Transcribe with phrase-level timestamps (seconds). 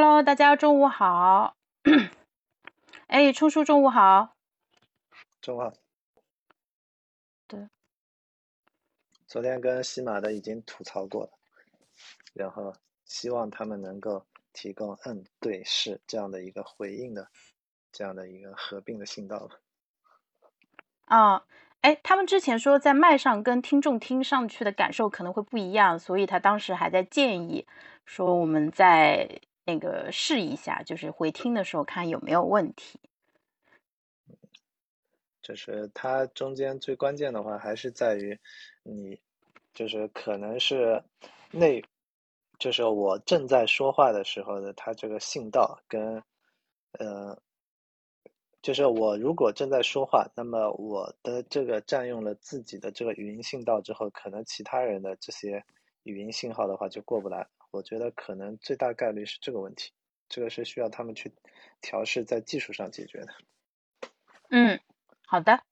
[0.00, 1.56] Hello，大家中午好。
[3.08, 4.36] 哎，冲叔中午好。
[5.40, 5.72] 中午好。
[7.48, 7.68] 对。
[9.26, 11.30] 昨天跟西马的已经吐槽过了，
[12.32, 12.72] 然后
[13.06, 17.28] 希望他们能够提供“嗯，对，是”这样的一个回应的，
[17.90, 19.56] 这样的一个合并的信道吧。
[21.06, 21.44] 啊，
[21.80, 27.66] 哎，他们之前说在麦上跟听众听上去的感受可能会不一样，所以他当时还在建议
[28.04, 29.40] 说我们在。
[29.68, 32.98] 那个试一下，就是回听的时候看有没有问题。
[35.42, 38.38] 就是它中间最关键的话，还是在于
[38.82, 39.20] 你，
[39.74, 41.04] 就是可能是
[41.50, 41.84] 内，
[42.58, 46.22] 就是我正在说话的时候的它这个信道跟，
[46.92, 47.38] 呃，
[48.62, 55.62] 就是我如果正在说话，那么我的这个占用了自己的这个语音信道之后，可能其他人的这些
[56.04, 57.46] 语音信号的话就过不来。
[57.70, 59.92] 我觉得可能最大概率是这个问题，
[60.28, 61.32] 这个是需要他们去
[61.80, 63.28] 调试，在技术上解决的。
[64.50, 64.80] 嗯，
[65.26, 65.62] 好的。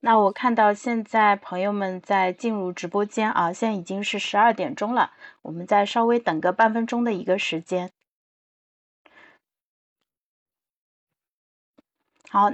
[0.00, 7.92] 那我看到现在朋友们在进入直播间啊，现在已经是十二点钟了，我们再稍微等个半分钟的一个时间。
[12.30, 12.52] 好。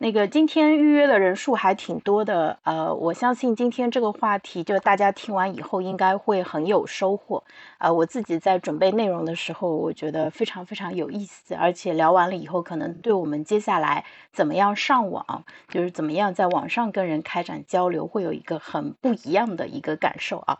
[0.00, 7.42] 那个今天预约的人数还挺多的，呃，我相信今天这个话题就大家听完以后应该会很有收获，
[7.78, 20.58] 呃，我自己在准备内容的时候，我觉得非常非常有意思，而且聊完了以后，可能对我们接下来怎么样上网，就是怎么样在网上跟人开展交流，会有一个很不一样的一个感受啊，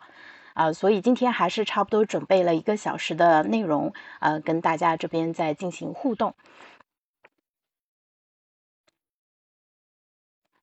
[0.53, 6.33] 啊，所以今天还是差不多准备了一个小时的内容，呃，跟大家这边在进行互动。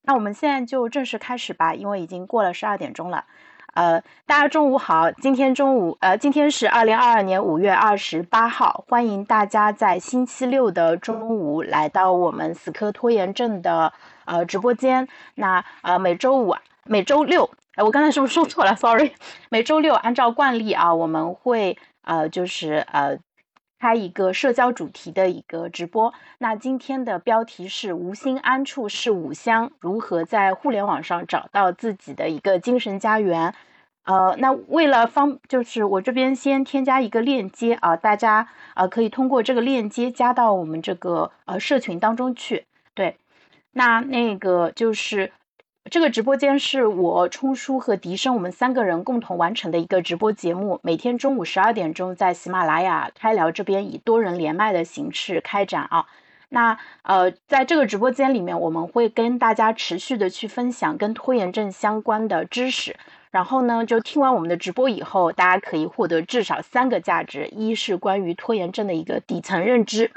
[0.07, 3.25] 那我们现在就正式开始吧，因为已经过了十二点钟了。
[3.73, 13.91] 呃，大家中午好，今天中午，呃，今天是二零二二年五月二十八号，欢迎大家在星期六的中午来到我们死磕拖延症的
[14.23, 15.05] 呃直播间。
[15.35, 18.73] 那呃每周五、每周六，哎，我刚才是不是说错了？
[18.79, 19.11] Sorry，
[19.49, 23.19] 每周六按照惯例啊，我们会呃就是呃。
[23.79, 33.53] 开一个社交主题的一个直播，那今天的标题是“无心安处是吾乡”，如何在互联网上找到自己的一个精神家园？
[34.03, 42.65] 呃，那为了方，就是我这边先添加一个链接啊，大家啊可以通过这个链接加到我们这个呃社群当中去。
[42.93, 43.17] 对，
[43.73, 45.31] 那那个就是。
[45.89, 56.05] 这个直播间是我冲叔和笛声我们三个人共同完成的一个直播节目，每天中午十二点钟在喜马拉雅开聊这边以多人连麦的形式开展啊。
[56.49, 62.97] 那呃，在这个直播间里面，我们会跟大家持续的去分享跟拖延症相关的知识。
[63.31, 70.11] 然后呢，就听完我们的直播以后，大家可以获得至少三个价值：一是关于拖延症的一个底层认知。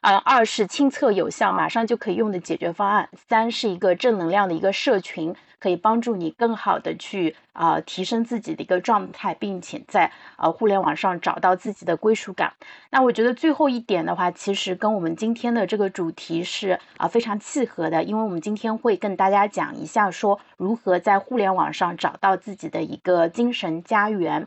[0.00, 12.52] 呃，二是亲测有效，马上就可以用的解决方案；三是一个正能量的一个社群，可以帮助你更好的去啊提升自己的一个状态，并且在呃互联网上找到自己的归属感。
[12.90, 24.46] 那我觉得最后一点的话，其实跟我们今天的这个主题是啊非常契合的，因为我们今天会跟大家讲一下说如何在互联网上找到自己的一个精神家园。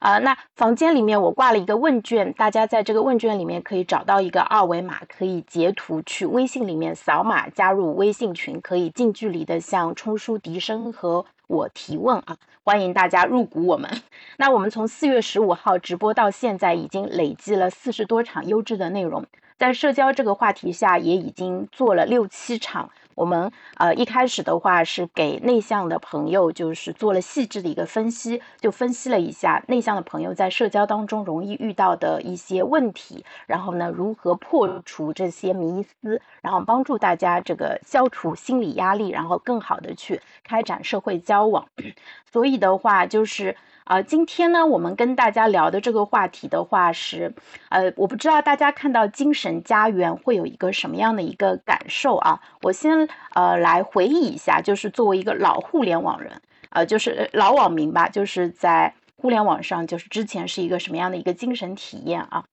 [0.00, 13.90] 啊，那房间里面我挂了一个问卷，大家在这个问卷里面可以找到一个二维码，可以截图去微信里面扫码加入微信群，可以近距离的向冲叔笛声和我提问啊，欢迎大家入股我们。
[14.36, 19.24] 那我们从四月十五号直播到现在，已经累计了四十多场优质的内容，
[19.56, 22.90] 在社交这个话题下，也已经做了六七场。
[23.14, 41.66] 我们呃一开始的话是给内向的朋友，就是做了细致的一个分析，就分析了一下内向的朋友在社交当中容易遇到的一些问题，然后呢如何破除这些迷思，然后帮助大家这个消除心理压力，然后更好的去开展社会交往。
[42.32, 43.56] 所以的话就是。
[43.84, 47.34] 啊，今天呢，我们跟大家聊的这个话题的话是，
[47.68, 52.40] 呃，我不知道大家看到精神家园会有一个什么样的一个感受啊？
[52.62, 53.03] 我先
[53.34, 56.32] 呃来回忆一下，就是作为一个老互联网人，
[56.70, 62.44] 呃，就是老网民吧，就是在互联网上，就是之前是一个什么样的一个精神体验啊？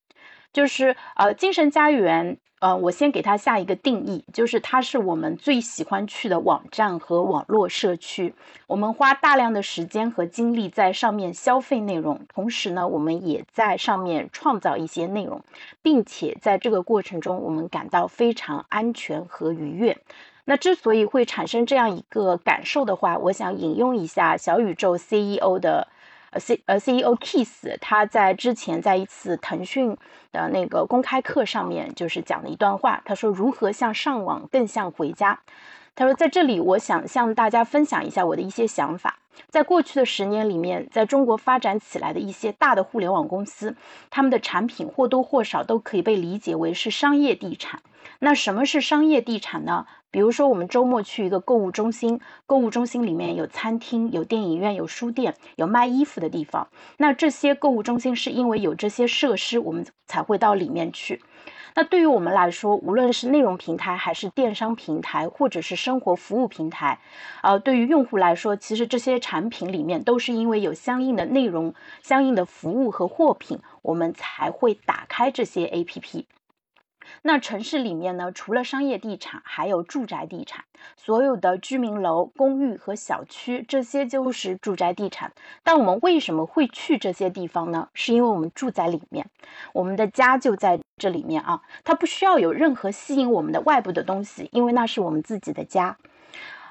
[0.54, 8.34] 就是呃，精神家园，呃，我先给它下一个定义，就是它是我们最喜欢去的网站和网络社区。
[8.68, 15.42] 我们花大量的时间和精力在上面消费内容，同时呢，我们也在上面创造一些内容，
[15.82, 19.98] 并且在这个过程中，我们感到非常安全和愉悦。
[20.52, 25.88] 那之所以会产生这样一个感受的话，我想引用一下小宇宙 CEO 的。
[26.32, 29.98] 呃 C 呃 CEO Kiss 他在之前在一次腾讯
[30.32, 35.40] 的那个公开课上面就是讲了一段话，他说如何像上网更像回家。
[35.94, 39.20] 他说在这里我想向大家分享一下我的一些想法。
[39.50, 43.76] 在过去的十年里面，在中国发展起来的一些大的互联网公司，
[44.10, 47.82] 他们的产品或多或少都可以被理解为是商业地产。
[48.24, 49.88] 那什么是商业地产呢？
[50.12, 56.68] 比如说，我们周末去一个购物中心，购物中心里面有餐厅、有电影院、有书店、有卖衣服的地方。
[56.98, 61.24] 那这些购物中心是因为有这些设施，我们才会到里面去。
[61.74, 67.00] 那对于我们来说，无论是内容平台，还是电商平台，或者是生活服务平台，
[67.42, 76.26] 呃，对于用户来说，其实这些产品里面都是因为有相应的内容、相应的服务和货品，我们才会打开这些 APP。
[77.22, 80.64] 那城市里面呢，除了商业地产，还有住宅地产，
[80.96, 85.32] 所有的居民楼、公寓和小区，这些就是住宅地产。
[85.64, 87.90] 但我们为什么会去这些地方呢？
[87.94, 89.30] 是因为我们住在里面，
[89.74, 95.98] 我们的家就在这里面啊，它不需要有任何吸引我们的外部的东西，因为那是我们自己的家。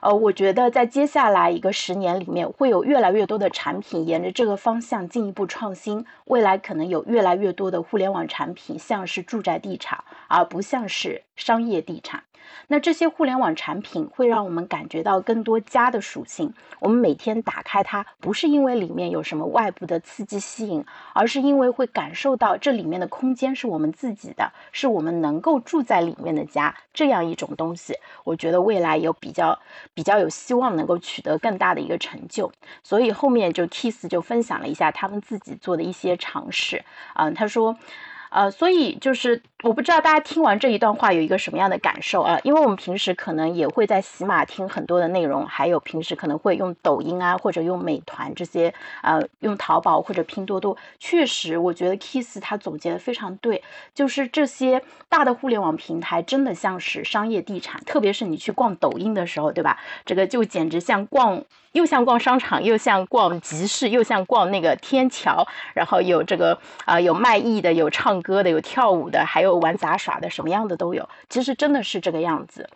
[0.01, 6.07] 呃，我觉得在接下来一个十年里面，会有越来越多的产品沿着这个方向进一步创新。
[6.25, 12.23] 未来可能有越来越多的互联网产品像是住宅地产，而不像是商业地产。
[12.69, 16.53] 那这些互联网产品会让我们感觉到更多家的属性。
[16.79, 27.95] 我们每天打开它，不是因为里面有什么外部的刺激吸引，而是因为会感受到这里面的空间是我们自己的，是我们能够住在里面的家这样一种东西。
[28.25, 29.59] 我觉得未来有比较
[29.93, 32.51] 比较有希望能够取得更大的一个成就。
[32.83, 36.85] 所以后面就 Kiss 就分享了一下他们自己做的一些尝试。
[37.15, 37.77] 嗯，他说。
[38.31, 42.39] 呃，所以就是我不知道大家听完这一段话有一个什么样的感受啊？
[42.45, 48.73] 因为我们平时可能也会在喜马听很多的内容，还有平时可能会用抖音啊，或者用美团这些，
[49.03, 50.77] 呃，用淘宝或者拼多多。
[50.99, 53.63] 确实，我觉得 Kiss 他总结的非常对，
[53.95, 59.79] 就是这些大的互联网平台真的像是商业地产，特别是你去逛抖音的时候，对吧？
[60.07, 65.45] 这个就简直像逛，又像逛商场，又像逛集市，又像逛那个天桥，
[65.75, 68.21] 然后有这个啊，有卖艺的，有唱。
[68.23, 71.09] 歌的有跳舞的，还有玩杂耍的，什么样的都有。
[71.29, 72.69] 其实真的是这个样子。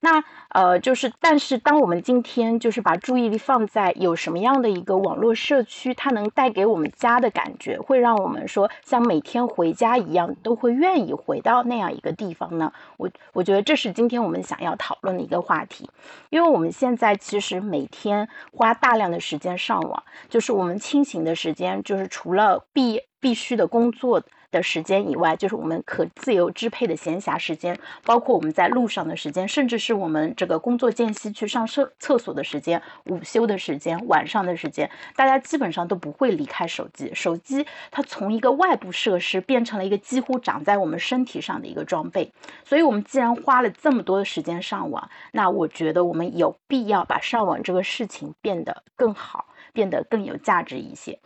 [0.00, 12.72] 那呃，就是，但是当我们今天就是把注意力放在有什么样的一个网络社区，它能带给我们家的感觉，会让我们说像每天回家一样，都会愿意回到那样一个地方呢？
[12.96, 15.88] 我我觉得这是今天我们想要讨论的一个话题。
[16.30, 24.22] 因为我们现在其实每天花大量的时间上网，就是我们清醒的时间，就是除了必必须的工作。
[24.50, 37.10] 的时间以外，就是我们可自由支配的闲暇时间，包括我们在路上的时间，甚至是我们这个工作间隙去上厕厕所的时间、午休的时间、晚上的时间，大家基本上都不会离开手机。
[37.14, 42.32] 手机它从一个外部设施变成了一个几乎长在我们身体上的一个装备。
[42.64, 51.18] 所以，我们既然花了这么多的时间上网，那我觉得我们有必要把上网这个事情变得更好，变得更有价值一些。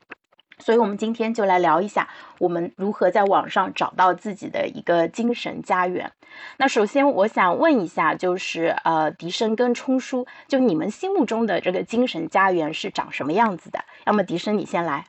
[0.58, 2.08] 所以，我们今天就来聊一下，
[2.38, 6.12] 我们如何在网上找到自己的一个精神家园。
[6.58, 13.84] 那首先，我想问一下，就是呃，笛声跟冲叔，就你们心目中的这个精神家园是长什么样子的？
[14.06, 15.08] 要么笛声你先来。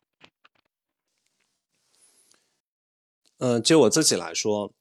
[3.37, 4.71] 嗯，就我自己来说，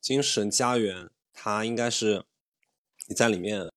[0.00, 2.24] 精神家园它应该是
[3.08, 3.68] 你在里面，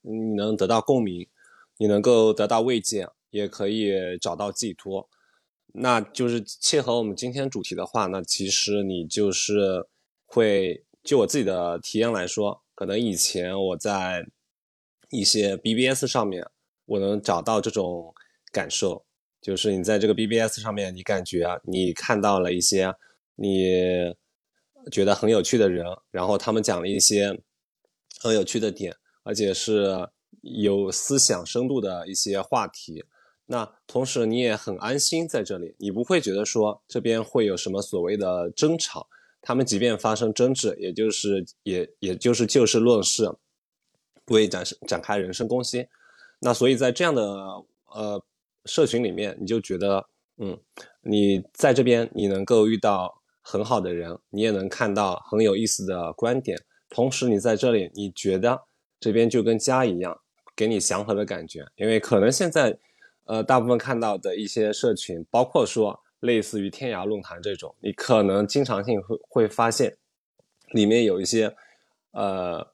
[0.00, 1.28] 你能得到共鸣，
[1.76, 3.08] 你能够得到慰藉。
[3.30, 5.08] 也可以找到寄托，
[5.72, 9.86] 那就是切合我们今天主题的话，那其实你就是
[10.26, 14.26] 会就我自己的体验来说，可能以前我在
[15.10, 16.44] 一些 BBS 上面，
[16.86, 18.12] 我能找到这种
[18.52, 19.04] 感受，
[19.40, 22.94] 就是你在这个 BBS 上面，你感觉你看到了一些
[23.36, 23.64] 你
[24.90, 27.40] 觉得很有趣的人，然后他们讲了一些
[28.20, 30.08] 很有趣的点，而且是
[30.42, 33.04] 有思想深度的一些话题。
[33.52, 39.08] 那同时你也很安心在这里，你不会觉得说这边会有什么所谓的争吵，
[39.42, 43.28] 他们即便发生争执，也就是也也就是就事论事，
[44.24, 45.88] 不会展展开人身攻击。
[46.38, 47.24] 那所以在这样的
[47.86, 48.24] 呃
[48.66, 50.56] 社群里面，你就觉得嗯，
[51.00, 56.56] 你在这边你能够遇到很好的人，你也能看到很有意思的观点，
[56.88, 58.62] 同时你在这里你觉得
[59.00, 60.16] 这边就跟家一样，
[60.54, 62.78] 给你祥和的感觉，因为可能现在。
[63.30, 69.96] 呃，大部分看到的一些社群，包括说类似于天涯论坛这种，你可能经常性会会发现，
[70.72, 71.54] 里面有一些
[72.10, 72.66] 呃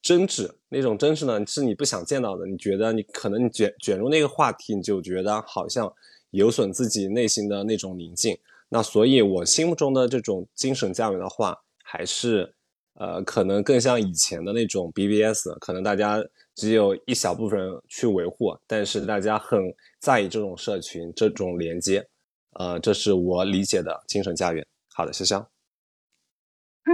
[0.00, 2.46] 争执，那种争执呢是你不想见到的。
[2.46, 5.92] 你觉得你可能你卷卷入那个话题，你就觉得好像
[6.30, 8.38] 有损自己内心的那种宁静。
[8.70, 12.55] 那所以，我心目中的这种精神家园的话，还是
[12.98, 16.18] 呃，可能更像以前的那种 BBS，可能大家
[16.54, 19.60] 只有一小部分人去维护，但是大家很
[20.00, 22.06] 在意这种社群、这种连接。
[22.58, 24.66] 呃，这是我理解的精神家园。
[24.94, 25.40] 好的，潇潇。
[26.84, 26.90] 嗯，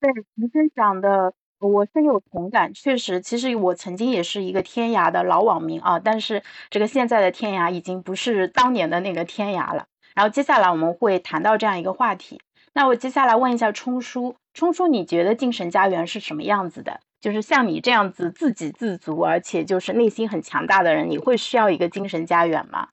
[0.00, 1.34] 对，您分享的。
[1.58, 9.86] 我深有同感，确实，其实我曾经也是一个天涯的老网民啊，但是这个现在的天涯已经不是当年的那个天涯了。
[10.14, 12.40] 然后接下来我们会谈到这样一个话题，
[12.72, 17.00] 那我接下来问一下冲叔，冲叔，你觉得精神家园是什么样子的？
[17.20, 22.88] 就是像你这样子自给自足，而且就是内心很强大的人，你会需要一个精神家园吗？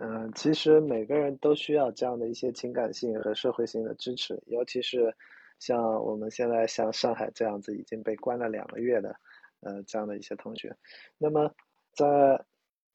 [0.00, 5.14] 嗯，其实每个人都需要这样的一些情感性和社会性的支持，尤其是。
[5.60, 9.16] 像我们现在像上海这样子已经被关了两个月的，
[9.58, 10.72] 呃，这样的一些同学，
[11.18, 11.52] 那么
[11.92, 12.06] 在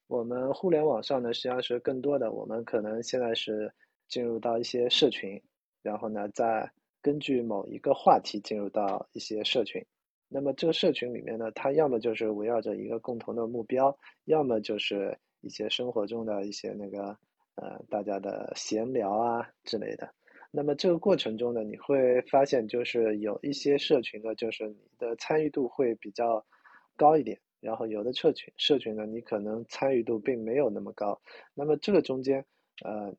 [0.06, 3.70] 我们互联网上呢，实际上是更多的，我们可能现在是
[4.08, 5.42] 进入到一些社群，
[5.82, 6.72] 然后呢，在
[7.04, 9.84] 根据某一个话题进入到一些社群，
[10.26, 13.94] 那么这个社群里面呢，它要么就是围绕着一个共同的目标，
[14.24, 17.14] 要么就是一些生活中的一些那个
[17.56, 20.14] 呃大家的闲聊啊之类的。
[20.50, 26.42] 那么这个过程中呢，你会发现就是有一些社群呢，就是你的参与度会比较
[26.96, 31.20] 高一点，然后有的社群社群呢，你可能参与度并没有那么高。
[31.52, 32.42] 那么这个中间，
[32.82, 33.14] 呃，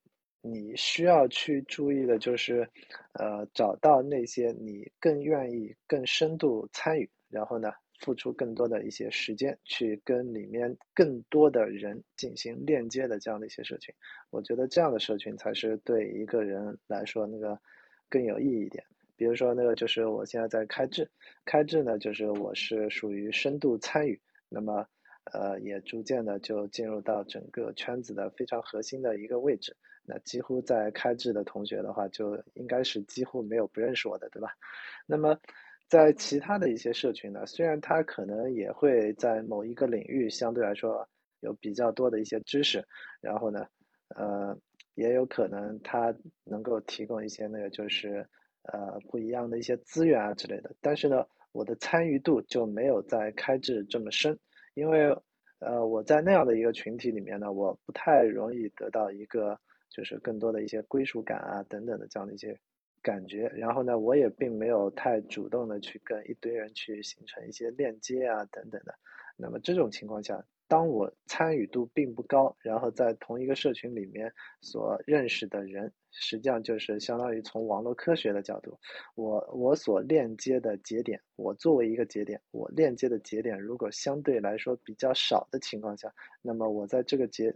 [0.52, 2.70] 你需要去注意的就是，
[3.14, 7.72] 呃，找到那些你更愿意、更深度参与，然后呢。
[8.02, 13.96] 付出更多的一些时间去跟里面更多的人进行链接的这样的一些社群，
[14.32, 17.58] 我觉得这样的社群才是对一个人来说那个
[18.10, 18.84] 更有意义一点。
[19.16, 21.10] 比如说那个就是我现在在开智，
[21.46, 24.86] 开智呢就是我是属于深度参与，那么
[25.32, 29.74] 呃也逐渐的就进入到整个圈子的非常核心的一个位置。
[30.06, 34.50] 那几乎在开智的同学的话，就应该是几乎没有不认识我的，对吧？
[35.06, 35.38] 那么。
[35.88, 41.08] 在其他的一些社群呢，虽然他可能也会在某一个领域相对来说
[41.42, 42.84] 有比较多的一些知识，
[43.22, 43.68] 然后呢，
[44.16, 44.58] 呃，
[44.96, 46.12] 也有可能他
[46.44, 48.28] 能够提供一些那个就是
[48.64, 54.40] 呃不一样的一些资源啊之类的，但是呢，我的参与度就没有在开智这么深，
[54.74, 55.16] 因为
[55.60, 59.60] 呃我在那样的一个群体里面呢，我不太容易得到一个
[59.96, 62.60] 就是更多的一些归属感啊等等的这样的一些。
[63.02, 68.96] 感觉，然后呢，我也并没有太主动的去跟一堆人去形成一些链接啊，等等的。
[69.38, 78.80] 那么这种情况下，当我参与度并不高，然后在同一个社群里面所认识的人，实际上就是相当于从网络科学的角度，
[79.14, 86.12] 我我所链接的节点，我作为一个节点，我链接的节点如果相对来说比较少的情况下，
[86.42, 87.54] 那么我在这个节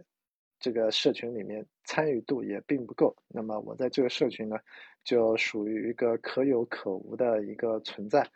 [0.60, 4.56] 这个社群里面参与度也并不够，那么我在这个社群呢，
[5.02, 8.28] 就属于一个可有可无的一个存在，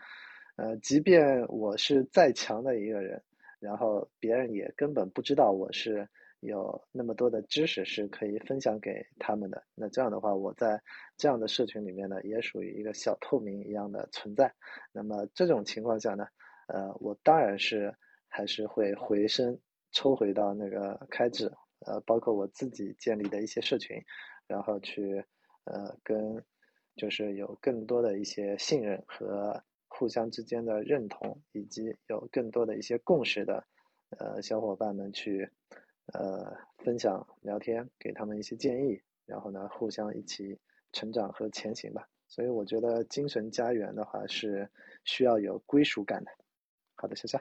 [0.57, 3.23] 呃，即便我是再强的一个人，
[3.61, 6.09] 然后别人也根本不知道我是
[6.40, 9.62] 有那么多的知识是可以分享给他们的。
[9.75, 10.81] 那这样的话，我在
[11.19, 14.52] 这样的社群里面呢，也属于一个小透明一样的存在。
[14.93, 16.26] 那么这种情况下呢，
[16.69, 17.95] 呃，我当然是
[18.28, 19.61] 还是会回身
[19.93, 21.52] 抽回到那个开智。
[21.87, 23.97] 呃，包括我自己建立的一些社群，
[24.47, 25.25] 然后去
[25.64, 26.45] 呃跟
[26.97, 33.64] 就是有更多的一些信任和互相之间的认同，以及有更多的一些共识的
[34.19, 35.49] 呃小伙伴们去
[36.12, 40.59] 呃分享聊天，给他们一些建议，然后呢互相一起
[40.93, 42.09] 成长和前行吧。
[42.26, 44.69] 所以我觉得精神家园的话是
[45.05, 46.31] 需要有归属感的。
[46.97, 47.38] 好的，谢谢。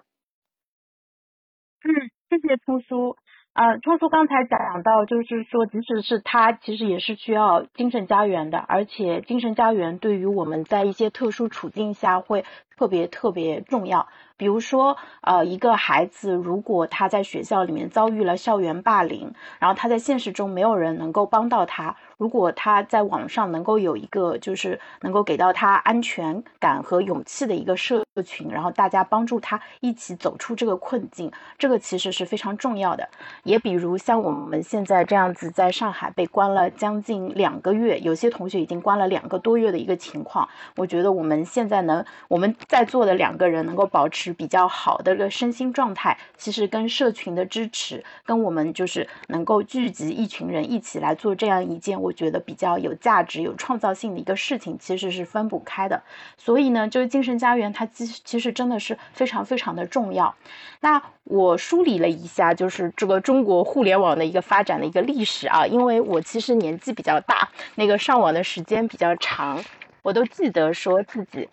[1.81, 1.91] 嗯，
[2.29, 3.15] 谢谢聪叔。
[3.53, 12.45] 啊，冲叔刚才讲到，就是说，即使是他，其实也是需要精神家园的，而且精神家园对于我们在一些特殊处境下会
[12.77, 14.07] 特别特别重要。
[14.35, 21.95] 比如说，呃，一个孩子如果他在学校里面遭遇了校园霸凌，然后他在现实中没有人能够帮到他。
[22.17, 33.07] 如果他在网上能够有一个，就是能够给到他安全感和勇气的一个社群，然后大家帮助他一起走出这个困境，这个其实是非常重要的。
[33.43, 56.01] 也比如像我们现在这样子，在上海被关了将近两个月，有些同学已经关了两个多月的一个情况，我觉得我们现在能，我们在座的两个人能够保持比较好的一个身心状态，其实跟社群的支持，跟我们就是能够聚集一群人一起来做这样一件我觉得比较有价值、有创造性的一个事情，其实是分不开的。
[56.37, 60.33] 所以呢，就是精神家园，它其其实真的是非常非常的重要。
[60.79, 69.63] 那我梳理了一下，就是这个中国互联网的一个发展的一个历史啊，因为我其实年纪比较大，那个上网的时间比较长，
[70.01, 71.47] 我都记得说自己。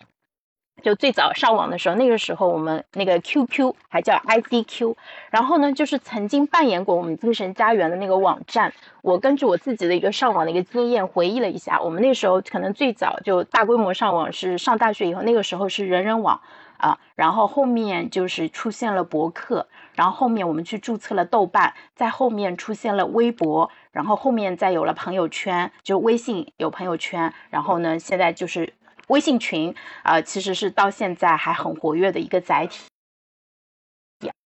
[0.81, 4.95] 就最早上网的时候，那个时候我们那个 QQ 还叫 ICQ，
[5.29, 8.73] 然后呢，就是曾经扮演过我们精神家园的那个网站。
[9.01, 16.41] 我根据我自己的一个上网的一个经验回忆了一下，我们那时候可能最早就大规模上网是上大学以后，那个时候是人人网
[16.77, 28.73] 啊，然后后面就是出现了博客，然后后面我们去注册了豆瓣，在后面出现了微博，然后后面再有了朋友圈，就微信有朋友圈，然后呢，现在就是。
[29.11, 32.87] 微信群啊，其实是到现在还很活跃的一个载体。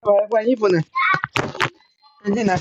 [0.01, 0.81] 换换衣服呢？
[2.23, 2.59] 赶紧来。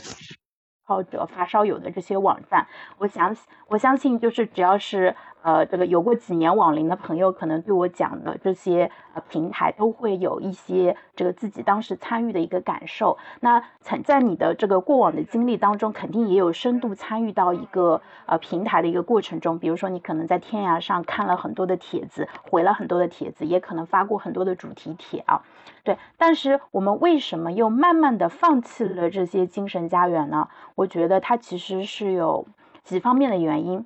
[0.87, 2.69] 或者发烧友的这些网站，
[2.99, 3.35] 我想
[3.69, 13.19] 我相信就是只要是呃这个有过几年网龄的朋友，可能对我讲的这些呃平台都会有一些这个自己当时参与的一个感受。
[13.41, 19.59] 那曾在你的这个过往的经历当中，肯定也有深度参与到一个呃平台的一个过程中。
[19.59, 25.43] 比如说你可能在天涯上看了很多的帖子，回了很多的帖子，也可能发过很多的主题帖啊。
[25.83, 30.49] 对，但是我们为什么又慢慢的放弃了这些精神家园呢？
[30.75, 32.47] 我觉得它其实是有
[32.83, 33.85] 几方面的原因。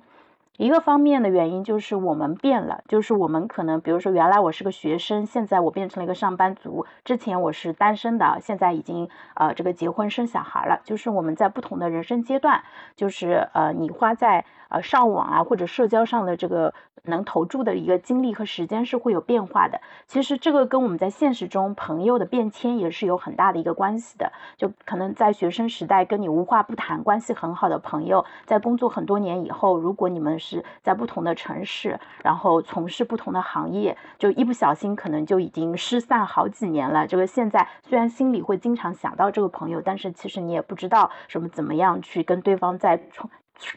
[0.59, 10.81] 一个方面的原因就是我们变了，就是我们可能，比如说原来我是个学生，现在我变成了一个上班族；之前我是单身的，现在已经呃这个结婚生小孩了。
[10.83, 12.61] 就是我们在不同的人生阶段，
[12.97, 16.73] 就是呃你花在呃上网啊或者社交上的这个
[17.03, 19.79] 能投注的一个精力和时间是会有变化的。
[20.07, 24.33] 其实这个跟我们在现实中朋友的变迁也是有很大的一个关系的。
[24.57, 37.05] 就可能在学生时代跟你无话不谈、关系很好的朋友，在工作很多年以后，如果你们是是在不同的城市，然后从事不同的行业，就一不小心可能就已经失散好几年了。
[37.05, 43.29] 这个现在虽然心里会经常想到这个朋友，但是其实你也不知道什么怎么样去跟对方再重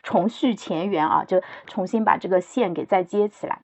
[0.03, 3.61] 重续前缘啊，就重新把这个线给再接起来。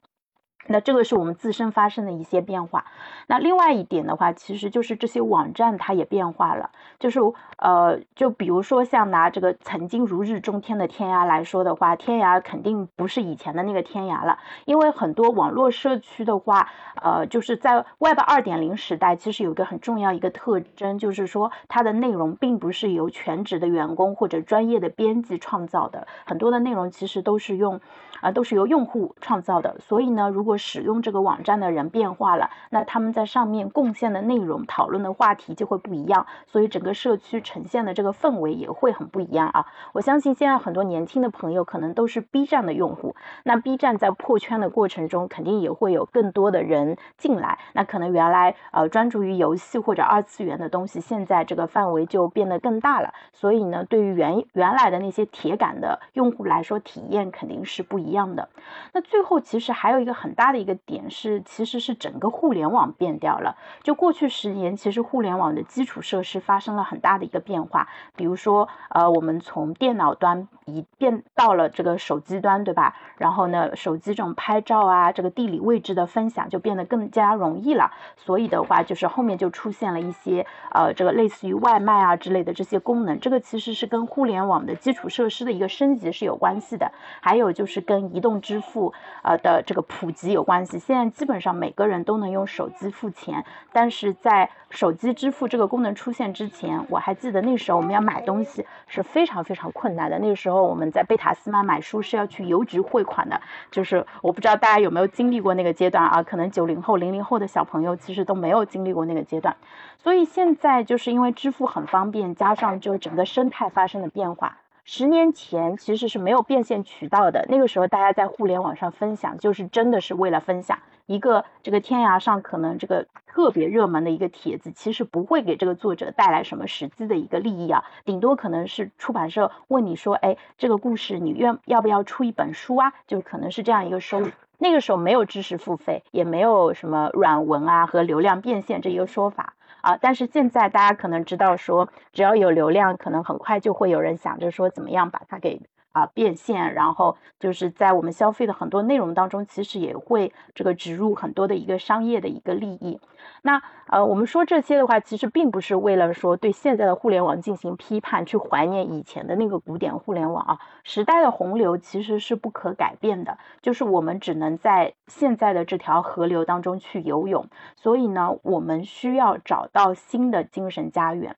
[0.68, 2.85] 那这个是我们自身发生的一些变化。
[3.26, 6.70] 那另外一点的话，其实就是这些网站它也变化了。
[6.98, 7.20] 就是
[7.57, 14.38] 呃，就比如说像拿这个曾经如日中天的天涯来说的话，天涯肯定不是以前的那个天涯了。
[14.64, 16.70] 因为很多网络社区的话，
[17.02, 27.81] 呃，就是在 Web 二点零时代，其实有一个很重要一个特征，就是说它的内容并不是由全职的员工或者专业的编辑创造的，很多的内容其实都是用。
[28.20, 39.66] 啊，都是由用户创造的，所以呢，如果使用这个网站的人变化了，那他们在上面贡献的内容、讨论的话题就会不一样，所以整个社区呈现的这个氛围也会很不一样啊。
[39.92, 58.09] 我相信现在很多年轻的朋友可能都是 B 站的用户，那 B 站在破圈的过程中，肯定也会有更多的人进来，那可能原来呃专注于游戏或者二次元的东西，现在这个范围就变得更大了，所以呢，对于原原来的那些铁杆的用户来说，体验肯定是不一。
[58.09, 58.49] 样的，
[58.94, 63.59] 那最后其实还有一个很大它的一个点是，其实是整个互联网变掉了。
[63.83, 67.87] 就过去十年，其实互联网的基础设施发生了很大的一个变化。
[68.17, 72.94] 比如说，呃，我们从电脑端移变到了这个手机端，对吧？
[73.18, 77.90] 然后呢，手机这种拍照啊，这个地理位置的分享就变得更加容易了。
[78.16, 83.20] 所以的话，就是后面就出现了一些呃，这个类似于外卖啊之类的这些功能。
[83.20, 86.90] 这个其实是跟互联网的基础设施的一个升级是有关系的。
[87.20, 100.16] 还有就是跟跟移动支付呃的这个普及有关系，现在基本上每个人都能用手机付钱，但是在手机支付这个功能出现之前，我还记得那时候我们要买东西是非常非常困难的。
[100.20, 103.40] 那个时候我们在贝塔斯曼买书是要去邮局汇款的，
[103.71, 106.23] 就是我不知道大家有没有经历过那个阶段啊？
[106.23, 109.57] 可能九零后、零零后的小朋友其实都没有经历过那个阶段，
[109.99, 114.59] 所以现在就是因为支付很方便，加上就整个生态发生了变化。
[114.85, 120.79] 十年前其实是没有变现渠道的，那个时候大家在互联网上分享，就是真的是为了分享。
[121.09, 132.92] 一个这个天涯上可能这个特别热门的一个帖子，其实不会给这个作者带来什么实际的一个利益啊，顶多可能是出版社问你说，哎，这个故事你愿要不要出一本书啊？
[133.07, 134.29] 就可能是这样一个收入。
[134.59, 139.55] 那个时候没有知识付费，也没有什么软文啊和流量变现这一个说法。
[139.81, 145.62] 啊，但是现在大家可能知道说，只要有流量，可能很快就会有人想着说怎么样把它给
[145.99, 153.01] 啊变现，然后就是在我们消费的很多内容当中，其实也会这个植入很多的一个商业的一个利益。
[153.43, 160.59] 那呃，我们说这些的话，其实并不是为了说对现在的互联网进行批判，去怀念以前的那个古典互联网啊。
[160.83, 167.47] 时代的洪流其实是不可改变的，就是我们只能在现在的这条河流当中去游泳。
[167.77, 171.37] 所以呢，我们需要找到新的精神家园。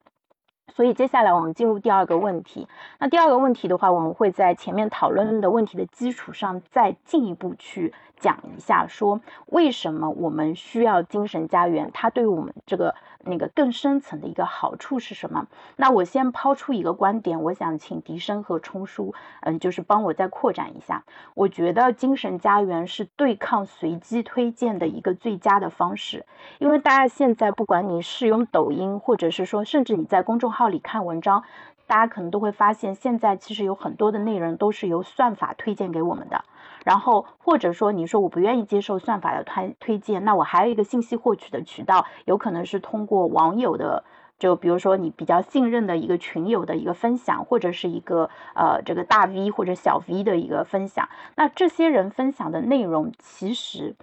[0.74, 2.66] 所以接下来我们进入第二个问题。
[2.98, 12.94] 那第二个问题的话，我们会在前面讨论的问题的基础上，再进一步去讲一下，说为什么我们需要精神家园，它对我们这个。
[13.22, 15.46] 那个更深层的一个好处是什么？
[15.76, 21.04] 那我先抛出一个观点，我想请笛声和冲叔，嗯，就是帮我再扩展一下。
[21.34, 26.24] 我觉得精神家园是对抗随机推荐的一个最佳的方式，
[26.60, 31.44] 因为大家现在不管你是用抖音，或者是说甚至你在公众号里看文章，
[31.86, 36.42] 大家可能都会发现，现在其实有很多的内容都是由算法推荐给我们的。
[36.84, 44.04] 然后或者说你说我不愿意接受算法的推推荐，那我还有一个信息获取的渠道，有可能是通过网友的，
[44.38, 51.08] 就比如说你比较信任的一个群友的一个分享，或者是一个呃这个大 V 或者小 V 的一个分享。
[51.36, 53.94] 那这些人分享的内容其实。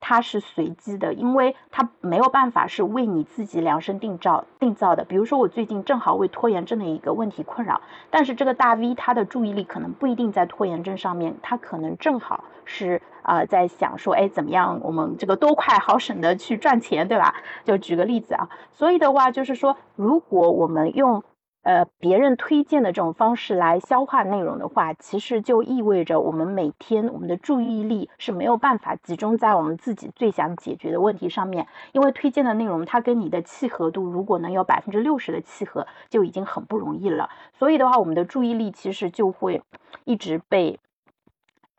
[0.00, 5.04] 它是随机的，因为它没有办法是为你自己量身定造定造的。
[5.04, 17.34] 比如说，我最近正好为拖延症的一个问题困扰，但是这个大 V 他的注意力可能不一定在拖延症上面，他可能正好是啊在想说，哎，怎么样我们这个多快好省的去赚钱，对吧？
[17.64, 21.22] 就举个例子啊，所以的话就是说，如果我们用。
[21.62, 37.28] 呃，别人推荐的这种方式来消化内容的话，其实就意味着我们每天我们的注意力是没有办法集中在我们自己最想解决的问题上面，因为推荐的内容它跟你的契合度如果能有百分之六十的契合，就已经很不容易了。
[37.52, 39.62] 所以的话，我们的注意力其实就会
[40.04, 40.80] 一直被。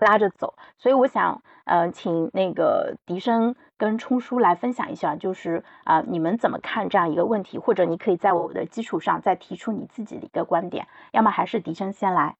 [0.05, 7.59] 拉着走，所以我想，呃，请那个笛声跟冲叔来分享一下，就是啊，你们怎么看这样一个问题？
[7.59, 12.35] 或者你可以在我的基础上再提出你自己的一个观点，要么还是笛声先来。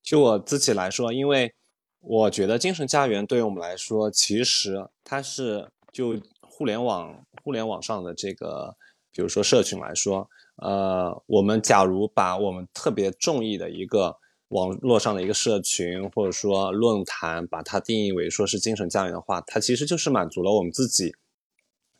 [0.00, 1.52] 就我自己来说，因为
[2.00, 8.76] 我觉得精神家园对于我们来说，其实它是就互联网互联网上的这个，
[9.10, 10.30] 比如说社群来说，
[10.62, 14.16] 呃，我们假如把我们特别中意的一个。
[14.48, 21.14] 网络上的一个社群或者说论坛，把它定义为说是精神家园的话，它其实就是满足了我们自己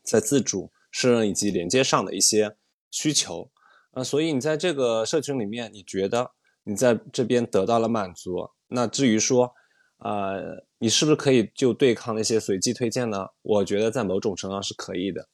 [0.01, 2.55] 在自主、胜任以及连接上的一些
[2.89, 3.51] 需求。
[3.91, 6.31] 呃，所以你在这个社群里面，你觉得
[6.63, 9.53] 你在这边得到了满足，那至于说，
[9.99, 13.27] 呃，你是不是可以就对抗那些随机推荐呢？
[13.43, 15.27] 我觉得在某种程度上是可以的，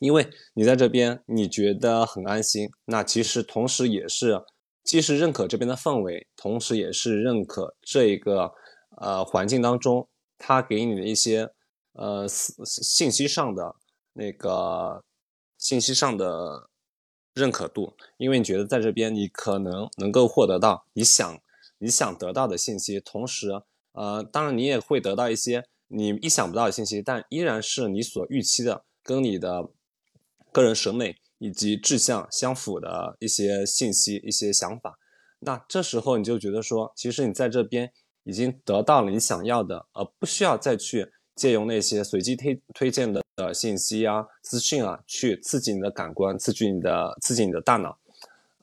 [0.00, 4.42] 因为你在这边你觉得很安心，那其实同时也是。
[4.88, 8.54] 既是认可这边的氛围，同时也是认可这一个
[8.96, 11.52] 呃环境当中他给你的一些
[11.92, 13.76] 呃信息上的
[14.14, 15.04] 那个
[15.58, 16.70] 信息上的
[17.34, 21.38] 认可度，因为你觉得在这边你可能能够获得到你想
[21.76, 23.60] 你想得到的信息，同时
[23.92, 29.68] 呃当然你也会得到一些你意想不到的信息，但依然是你所预期的，跟你的
[30.50, 31.16] 个人审美。
[31.38, 34.98] 以及志向相符的一些信息、一些想法，
[35.40, 37.92] 那这时候你就觉得说，其实你在这边
[38.24, 47.96] 已经得到了你想要的，而不需要再去借用那些随机推推荐的的信息啊、资讯啊，去刺激你的感官、刺激你的、刺激你的大脑。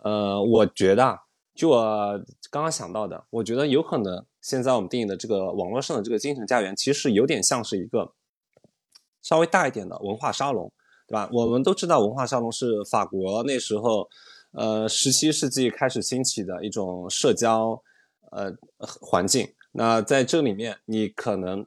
[0.03, 1.17] 呃，我觉得，
[1.55, 8.13] 就我刚刚想到的，我觉得有可能现在我们定义的这个网络上的这个精神家园，其实有点像是一个
[9.21, 10.69] 稍微大一点的文化沙龙。
[11.07, 11.29] 对吧？
[11.31, 14.09] 我们都知道文化沙龙是法国那时候，
[14.51, 17.79] 呃，十七世纪开始兴起的一种社交，
[18.31, 19.47] 呃，环境。
[19.73, 21.65] 那在这里面，你可能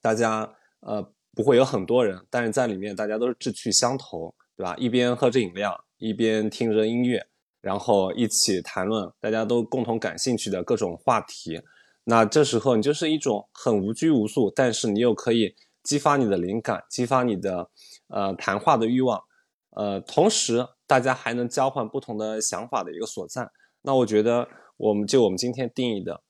[0.00, 4.74] 大家呃不会有很多人，但是在里面大家都是志趣相投，对吧？
[4.76, 7.26] 一边喝着饮料，一边听着音乐，
[7.60, 11.60] 然后一起谈论大家都共同感兴趣的各种话题。
[12.04, 17.70] 那这时候你就是一种很无拘无束，但是你又可以激发你的灵感，激发你的。
[18.08, 19.22] 呃，谈话的欲望，
[19.70, 23.50] 呃，同时大家还能交换不同的想法的一个所在。
[23.82, 26.20] 那我觉得，我们就我们今天定义的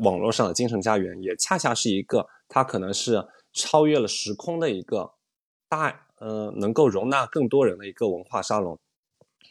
[0.00, 5.14] 网络上的精神家园，也恰恰是一个它可能是超越了时空的一个
[5.68, 8.78] 大，呃，能够容纳更多人的一个文化沙龙。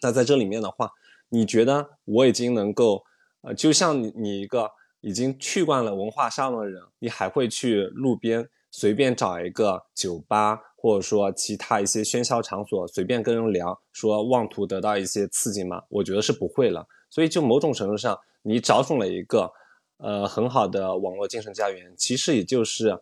[0.02, 0.92] 那在这里面的话，
[1.30, 3.04] 你觉得我已经能够，
[3.42, 15.82] 呃，就像你你一个已经去惯了文化沙龙的人，你还会去路边随便找一个酒吧，或者说其他一些喧嚣场所，随便跟人聊，说妄图得到一些刺激吗？
[15.90, 16.88] 我觉得是不会了。
[17.10, 19.52] 所以就某种程度上，你找准了一个
[19.98, 23.02] 呃很好的网络精神家园，其实也就是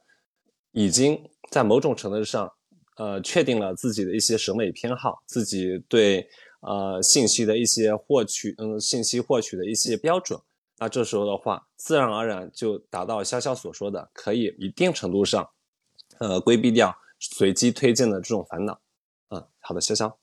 [0.71, 2.51] 已经在某种程度上
[2.95, 6.25] 呃确定了自己的一些审美偏好，自己对
[6.61, 10.39] 呃信息的一些获取，嗯，信息获取的一些标准。
[10.79, 15.49] 那这时候的话，自然而然就达到潇潇所说的，可以一定程度上。
[16.19, 18.79] 呃，规避掉随机推荐的这种烦恼。
[19.29, 20.15] 嗯，好的，潇潇。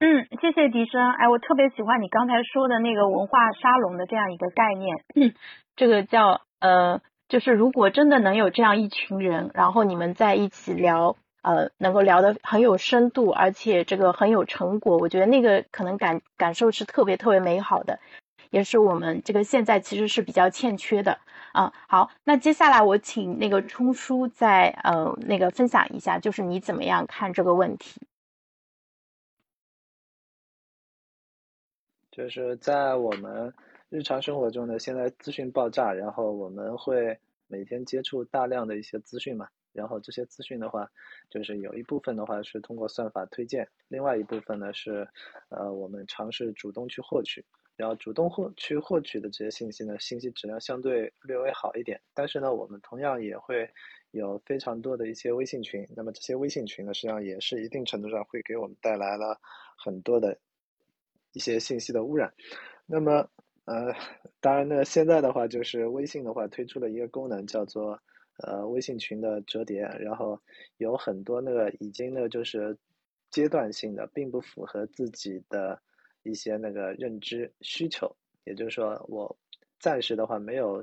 [0.00, 1.00] 嗯，谢谢笛声。
[1.12, 5.04] 哎，我特别喜欢你刚才说的那个文化沙龙的这样一个概念。
[5.76, 17.98] 这个叫呃，就是如果真的能有这样一群人，然后你们在一起聊，呃，能够聊得很有深度，而且这个很有成果，我觉得那个可能感感受是特别特别美好的，
[18.54, 21.18] 也是我们这个现在其实是比较欠缺的。
[21.52, 28.00] 啊，好，那接下来我请那个冲叔再呃那个分享一下，就是你怎么样看这个问题？
[32.12, 33.52] 就是在我们
[33.88, 40.88] 日常生活中呢，现在资讯爆炸，然后我们会每天接触大量的一些资讯嘛，然后这些资讯的话，
[41.28, 45.08] 就是有一部分的话是通过算法推荐，另外一部分呢是
[45.48, 47.44] 呃我们尝试主动去获取。
[47.76, 52.00] 然后主动获去获取的这些信息呢，信息质量相对略微好一点。
[52.14, 53.68] 但是呢，我们同样也会
[54.12, 55.84] 有非常多的一些微信群。
[55.96, 59.36] 那么这些微信群呢，实际上也是一定程度上会给我们带来了
[59.76, 60.38] 很多的
[61.32, 62.32] 一些信息的污染。
[62.86, 63.28] 那么，
[63.64, 63.92] 呃，
[64.40, 67.98] 当然呢，现在的话就是微信的话推出了一个功能，叫做
[68.38, 69.80] 呃微信群的折叠。
[69.98, 70.40] 然后
[70.76, 72.78] 有很多那个已经呢就是
[73.30, 75.82] 阶段性的，并不符合自己的。
[76.24, 79.38] 一些那个认知需求，也就是说，我
[79.78, 80.82] 暂时的话没有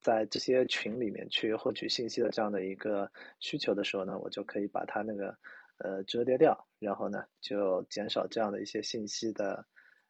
[0.00, 5.38] 在这些群里面去获取信息的这样的一个需求的时候呢，我就可以把它那个
[5.78, 9.64] 呃折叠掉，然后呢就减少这样的一些信息的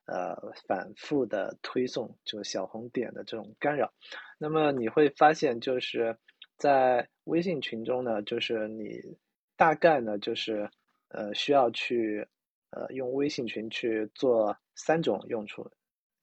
[0.06, 0.34] 呃
[0.66, 3.92] 反复的推送，就小红点的这种干扰。
[4.38, 6.16] 那么你会发现，就是
[6.56, 9.00] 在微信群中呢，就是你
[9.56, 10.70] 大概呢就是
[11.08, 12.26] 呃需要去。
[12.74, 15.70] 呃，用微信群去做三种用处。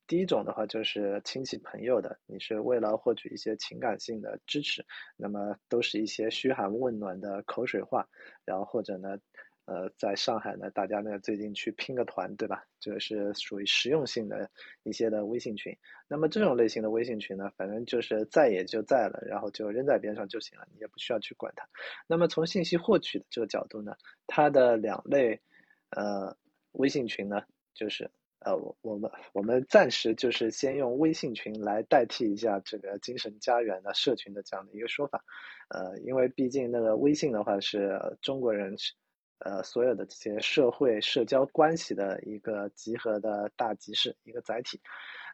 [0.05, 4.85] 第一种的话就是亲戚朋友的，你是为了获取一些情感性的支持，
[5.15, 8.05] 那么都是一些嘘寒问暖的口水话，
[8.43, 9.17] 然后或者呢，
[9.63, 12.61] 呃，在上海呢，大家呢最近去拼个团，对吧？
[12.81, 14.49] 这个是属于实用性的
[14.83, 15.73] 一些的微信群。
[16.09, 21.65] 那么这种类型的微信群呢，反正就是在也就在了，然后就扔在边上就行了，你也不需要去管它。
[22.07, 23.95] 那么从信息获取的这个角度呢，
[24.27, 25.39] 它的两类。
[25.93, 26.33] 呃，
[26.73, 27.41] 微信群呢，
[27.73, 35.23] 就是呃，我我们我们暂时就是先用微信群来代替一下这个精神家园的社群的这样的一个说法，
[35.69, 38.75] 呃，因为毕竟那个微信的话是中国人
[39.39, 44.81] 呃所有的这些社会社交关系的一个集合的大集市一个载体。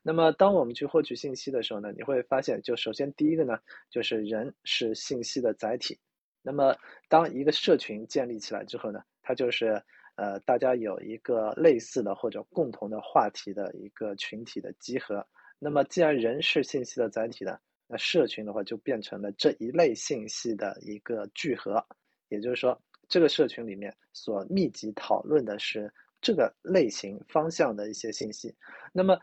[0.04, 3.58] 那么当我们去获取信息的时候呢，你会发现，就首先第一个呢，
[3.90, 5.98] 就是人是信息的载体。
[6.42, 6.76] 那么
[7.08, 9.82] 当一个社群建立起来之后呢，它就是。
[10.18, 15.26] 呃，大家有一个类似的或者共同的话题的一个群体的集合。
[15.60, 21.86] 那么，既然人是信息的载体呢，那社群的话就变成了这一类信息的一个聚合。
[22.30, 28.54] 也就是说，这个社群里面所密集讨论的是这个类型方向的一些信息。
[28.92, 29.18] 那么，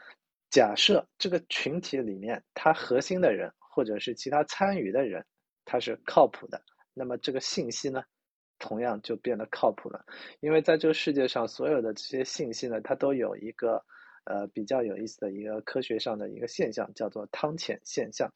[0.48, 5.26] 假设这个群体里面它核心的人或者是其他参与的人，
[5.64, 8.04] 他是靠谱的，那么这个信息呢？
[8.58, 10.04] 同样就变得靠谱了，
[10.40, 13.84] 因为在这个世界上，所有的这些信息呢，它都有一个
[14.24, 18.32] 呃比较有意思的一个科学上的一个现象，叫做汤浅现象。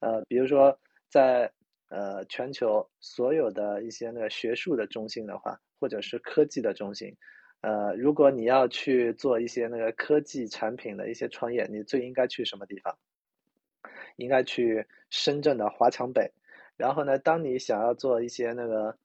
[0.00, 1.52] 呃，比如说在
[1.88, 7.16] 呃全球所有的一些那个学术的中心的话，或者是科技的中心，
[7.60, 12.96] 呃，如果你要去做一些那个科技产品的一些创业，你最应该去什么地方？
[14.16, 16.30] 应该去深圳的华强北。
[16.76, 18.96] 然后呢，当你想要做一些那个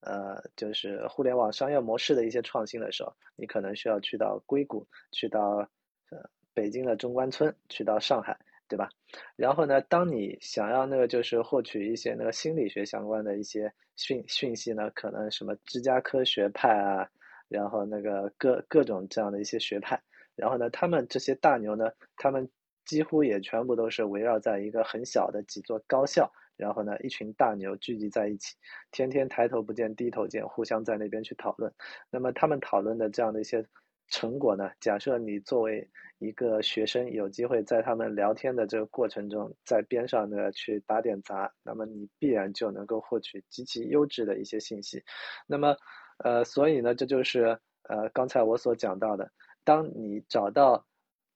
[0.00, 5.68] 呃，就是互联网商业模式的一些创新的时候，你可能需要去到硅谷，去到
[6.10, 8.88] 呃北京的中关村，去到上海，对吧？
[9.36, 17.08] 然后呢，当你想要那个就是获取一些那个心理学相关的一些讯讯息呢，可能什么芝加哥学派啊，
[17.48, 20.00] 然后那个各各种这样的一些学派，
[20.34, 22.48] 然后呢，他们这些大牛呢，他们
[22.86, 26.32] 几乎也全部都是围绕在一个很小的几座高校。
[26.60, 28.54] 然后呢，一群大牛聚集在一起，
[28.92, 31.72] 天天抬头不见低头见，互相在那边去讨论。
[32.10, 33.64] 那么他们讨论的这样的一些
[34.08, 34.70] 成果呢？
[34.80, 45.02] 假设你作为一个学生，有机会在他们聊天的这个过程中，在边上呢去打点杂，那么你必然就能够获取极其优质的一些信息。
[45.46, 45.76] 那么，
[46.18, 49.30] 呃，所以呢，这就是呃刚才我所讲到的，
[49.64, 50.84] 当你找到、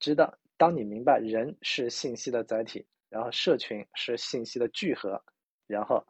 [0.00, 2.84] 知道，当你明白人是信息的载体，
[3.14, 5.22] 然后社群是信息的聚合，
[5.68, 6.04] 然后，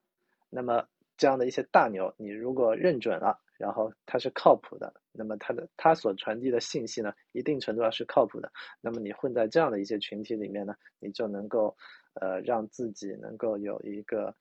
[0.49, 0.89] 那么
[1.19, 3.39] 这样的一些大牛，你如果认准了。
[3.57, 8.51] 然后它是靠谱的，那么它的它所传递的信息呢，一定程度上是靠谱的。
[8.81, 11.77] 那么你混在这样的一些群体里面呢，你就能够，
[12.15, 14.35] 呃，让自己能够有一个，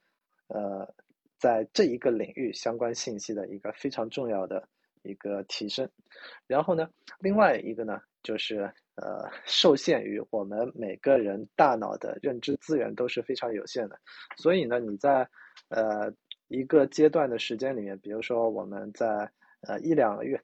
[0.47, 0.91] 呃，
[1.37, 4.67] 在这一个领域相关信息的一个非常重要的
[5.03, 5.87] 一个提升。
[6.47, 13.99] 然后呢，另外一个呢，就是呃，受限于我们每个人大脑的认知资源都是非常有限的，
[14.37, 15.27] 所以呢，你在
[15.69, 16.13] 呃。
[16.49, 19.27] 一个阶段的时间里面，比如说我们在
[19.61, 20.39] 呃一两个月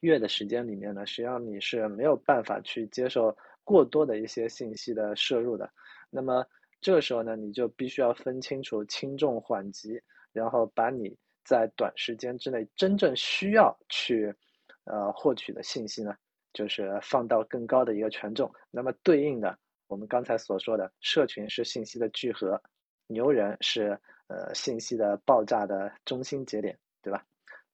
[0.00, 5.70] 月的时间里面呢，实际上你是没有办法去接受过多的一些信息的摄入的。
[6.10, 6.44] 那么
[6.80, 10.00] 这个时候呢，你就必须要分清楚轻重缓急，
[10.32, 14.34] 然后把你在短时间之内真正需要去
[14.82, 16.12] 呃获取的信息呢，
[16.56, 18.50] 就是放到更高的一个权重。
[18.72, 22.60] 那么对应的，我们刚才所说的社群是信息的聚合，
[23.06, 24.00] 牛人是。
[24.28, 27.24] 呃，信息的爆炸的中心节点，对吧？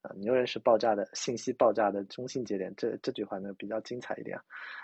[0.02, 4.38] 呃，牛人是爆炸的信息爆炸的中心节点，这这句话呢比较精彩一点。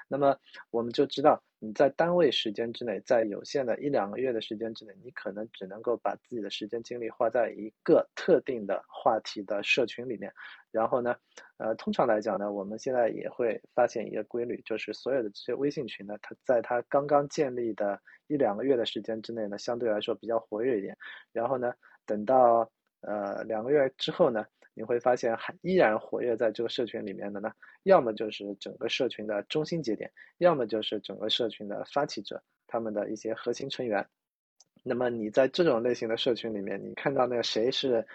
[0.07, 0.37] 那么
[0.71, 10.33] 我们就知道，你在单位时间之内，在有限的一两个月的时间之内，你可能只能够把自己的时间精力花在一个特定的话题的社群里面。
[10.71, 11.17] 然后呢，
[11.57, 20.97] 呃，通常来讲呢，我们现在也会发现一个规律，就是所有的这些微信群呢，它在它刚刚建立的一两个月的时间之内呢，相对来说比较活跃一点。
[21.33, 21.73] 然后呢，
[22.07, 34.07] 等到呃两个月之后呢，你会发现还依然活跃在这个社群里面的呢，要么就是整个社群的中心节点，要么就是整个社群的发起者，他们的一些核心成员。
[34.85, 38.07] 那么你在这种类型的社群里面，你看到那个谁是，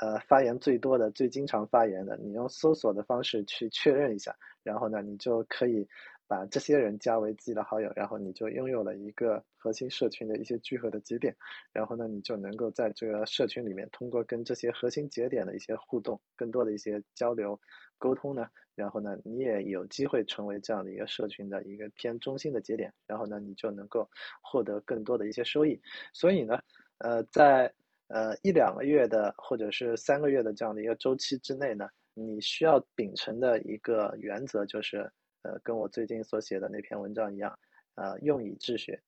[0.00, 5.88] 呃，发言最多的、最经常发言的，你用搜索的方式去确认一下，然后呢，你就可以
[6.28, 11.34] 把这些人加为自己的好友，然后你就拥有了一个核心社群的一些聚合的节点，
[11.72, 17.58] 然后呢，你就能够在这个社群里面，通过跟这些核心节点的一些互动，更多的一些交流
[17.96, 18.46] 沟通呢。
[18.74, 24.08] 然后呢，你也有机会成为这样的一个社群的一个偏中心的节点，然后呢，你就能够
[24.40, 25.80] 获得更多的一些收益。
[26.12, 26.60] 所以呢，
[26.98, 27.72] 呃，在
[28.06, 35.10] 呃一两个月的或者是三个月的这样的一个周期之内呢，你需要秉承的一个原则就是，
[35.48, 37.58] 呃，跟我最近所写的那篇文章一样，
[37.94, 39.00] 呃，用以治学，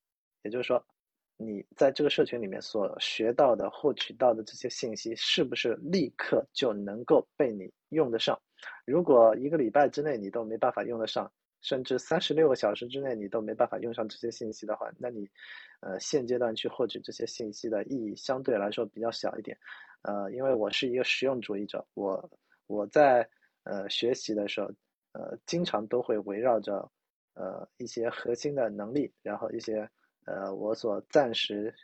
[0.42, 0.82] 也就是说。
[1.42, 8.38] 你在这个社群里面所学到的、获取到的这些信息，是不是立刻就能够被你用得上？
[8.84, 15.26] 如果一个礼拜之内你都没办法用得上，甚至三十六个小时之内你都没办法用上这些信息的话，那你，
[15.80, 19.56] 呃，现阶段去获取这些信息的意义相对来说比较小一点。
[20.02, 22.30] 呃，因为我是一个实用主义者，我
[22.66, 23.26] 我在
[23.62, 24.70] 呃学习的时候，
[25.12, 26.90] 呃，经常都会围绕着
[27.34, 29.88] 呃一些核心的能力，然后一些。
[30.26, 31.74] 呃，我所暂时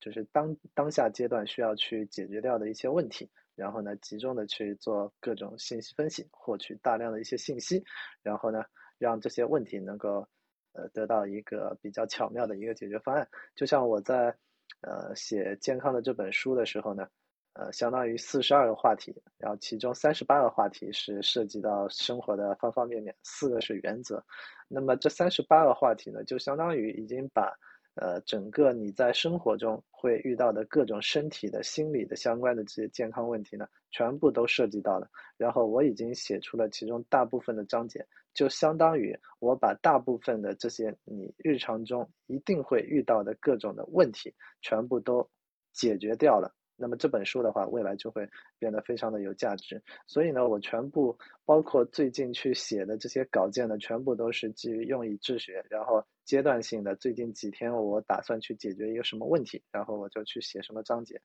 [0.00, 7.82] 就是当当下阶段需要去解决掉的一些问题，然后呢，集中的去做各种信息分析，获取大量的一些信息，
[8.20, 8.64] 然后呢，
[8.98, 10.26] 让这些问题能够
[10.72, 13.26] 呃得到一个比较巧妙的一个解决方案。
[13.54, 14.36] 就像我在
[14.82, 17.08] 呃写健康的这本书的时候呢，
[17.54, 24.24] 呃，相当于四十二个话题，然后其中三十八个话题是涉及到生活的方方面面，四个是原则。
[24.68, 27.56] 那么这三十八个话题呢，就相当于已经把
[27.94, 35.08] 呃，整个你在生活中会遇到的各种身体的、心理的相关的这些健康问题呢，全部都涉及到了。
[35.36, 45.30] 然后我已经写出了其中大部分的章节，就相当于我把大部分的这些你日常中一定会遇到的各种的问题，全部都
[45.72, 46.52] 解决掉了。
[46.76, 49.80] 那么这本书的话，未来就会变得非常的有价值。
[50.06, 56.96] 所以呢，我全部包括最近去写的这些稿件呢，全部都是基于用以治学，然后阶段性的。
[56.96, 61.20] 最近几天，我打算去解决一个什么问题，然后我就去写什么章节。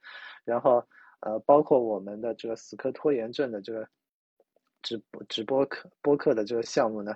[0.45, 0.83] 然后，
[1.21, 3.87] 呃，包括我们的这个死磕拖延症的这个
[4.81, 7.15] 直直播课播客的这个项目呢，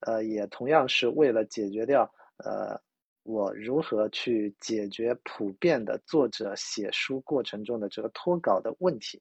[0.00, 2.02] 呃，也同样是为了解决掉
[2.38, 2.80] 呃。
[3.28, 9.20] 我如何去解决普遍的作者写书过程中的这个脱稿的问题？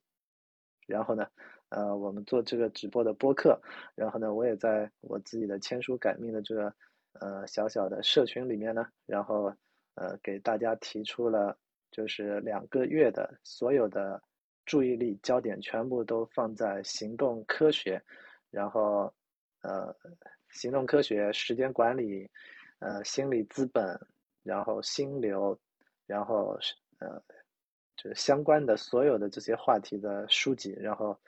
[0.87, 1.27] 然后呢，
[1.67, 3.61] 呃，我们做这个直播的播客，
[3.95, 6.73] 然后呢，我也在我自己的签书改命的这个
[7.19, 9.53] 呃小小的社群里面呢，然后
[9.95, 11.57] 呃给大家提出了
[11.91, 14.23] 就是两个月的所有的
[14.65, 18.01] 注意力焦点全部都放在行动科学，
[18.49, 19.13] 然后。
[19.63, 19.93] 呃
[20.49, 22.29] 行动科学、时间管理、
[22.79, 23.99] 呃心理资本，
[24.43, 25.59] 然后心流，
[26.05, 26.57] 然后
[26.99, 27.21] 呃
[27.95, 31.19] 就是相关的所有的这些话题的书籍，然后。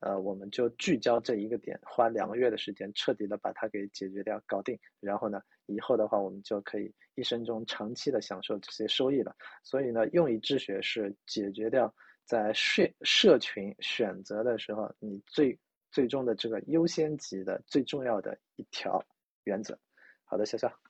[0.00, 4.78] 呃，我们就聚焦这一个点，花两个月的时间，彻底的把它给解决掉、搞定。
[5.00, 9.34] 然后呢，以后的话，我们就可以一生中长期的享受这些收益了。
[9.62, 11.94] 所以呢，用一智学是解决掉
[12.26, 15.58] 在社社群选择的时候，你最
[15.90, 19.02] 最终的这个优先级的最重要的一条
[19.44, 19.78] 原则。
[20.24, 20.83] 好的，笑笑。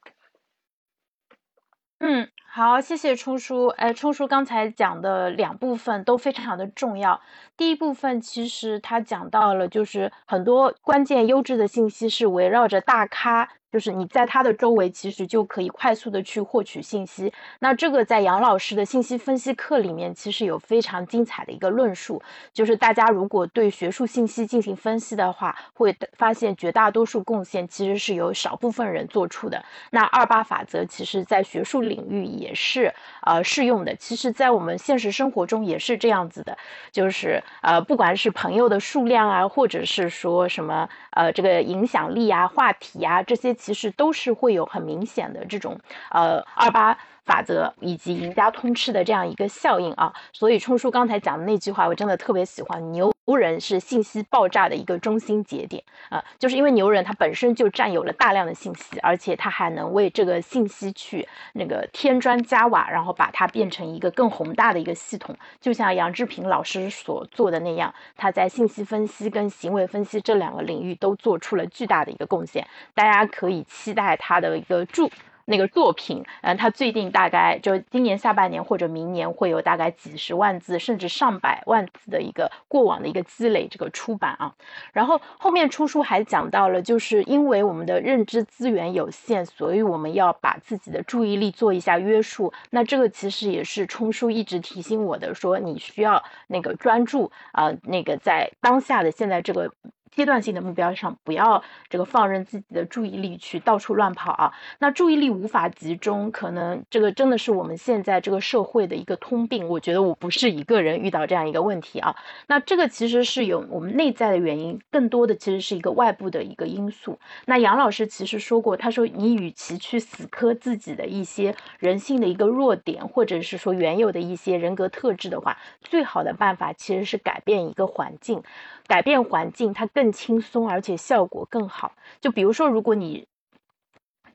[2.07, 3.69] 嗯，好，谢谢冲叔。
[3.69, 7.19] 哎，冲叔刚才讲的两部分都非常的重要。
[7.57, 13.49] 第一部分其实他讲到了，就是很多关键优质的信息是围绕着大咖。
[13.75, 17.33] 就是你在他的周围，其实就可以快速的去获取信息。
[17.59, 22.23] 那这个在杨老师的信息分析课里面，其实有非常精彩的一个论述。
[22.53, 29.61] 就是大家如果对学术信息进行分析的话，会发现绝大多数贡献其实是由少部分人做出的。
[29.91, 33.93] 那二八法则其实在学术领域也是呃适用的。
[33.97, 36.57] 其实，在我们现实生活中也是这样子的。
[36.93, 43.53] 就是呃，不管是朋友的数量啊，或者是说什么呃这个影响力啊、话题啊这些。
[43.65, 75.09] 其实都是会有很明显的这种呃二八法则以及赢家通吃的这样一个效应啊，所以冲叔刚才讲的那句话我真的特别喜欢，牛人是信息爆炸的一个中心节点啊，就是因为牛人他本身就占有了大量的信息，而且他还能为这个信息去那个添砖加瓦，然后把它变成一个更宏大的一个系统，就像杨志平老师所做的那样，他在信息分析跟行为分析这两个领域都做出了巨大的一个贡献，大家可以期待他的一个著。
[75.47, 84.55] 那个作品，嗯，他最近大概就今年下半年或者明年会有大概几十万字，甚至上百万字的一个过往的一个积累，这个出版啊。
[84.93, 92.53] 然后后面出书还讲到了，就是因为我们的认知资源有限，所以我们要把自己的注意力做一下约束。
[92.71, 99.71] 那这个其实也是冲叔一直提醒我的，说你需要那个专注啊，那个在当下的现在这个。
[100.15, 104.53] 阶段性的目标上，不要这个放任自己的注意力去到处乱跑啊。
[104.79, 109.69] 那注意力无法集中，可能这个真的是我们现在这个社会的一个通病。
[109.69, 112.15] 我觉得我不是一个人遇到这样一个问题啊。
[112.47, 117.19] 那这个其实是有我们内在的原因，更多的其实是一个外部的一个因素。
[117.47, 128.43] 那杨老师其实说过，他说你与其去死磕自己的一些人性的一个弱点，或者是说原有的一些人格特质的话，最好的办法其实是改变一个环境。
[128.87, 131.93] 改变环境，它更轻松，而且效果更好。
[132.21, 133.27] 就比如说，如果你。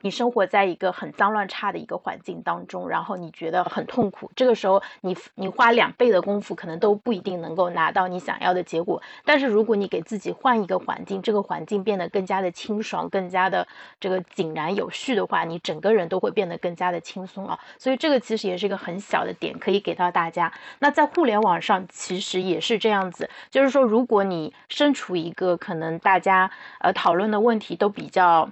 [0.01, 4.31] 你生活在一个很脏乱差的一个环境当中，然后你觉得很痛苦。
[4.35, 9.01] 这个时候，你你花两倍的功夫，可能都不一定能够拿到你想要的结果。
[9.25, 13.67] 但是，如果你给自己换一个环境，这个环境变得更加的清爽，更加的
[13.99, 17.59] 这个井然有序的话，你整个人都会变得更加的轻松啊。
[17.77, 20.51] 所以，这个其实也是一个很小的点，可以给到大家。
[20.79, 28.49] 那在互联网上，其实也是这样子，就是说，如果你身处一个可能大家呃讨论的问题都比较。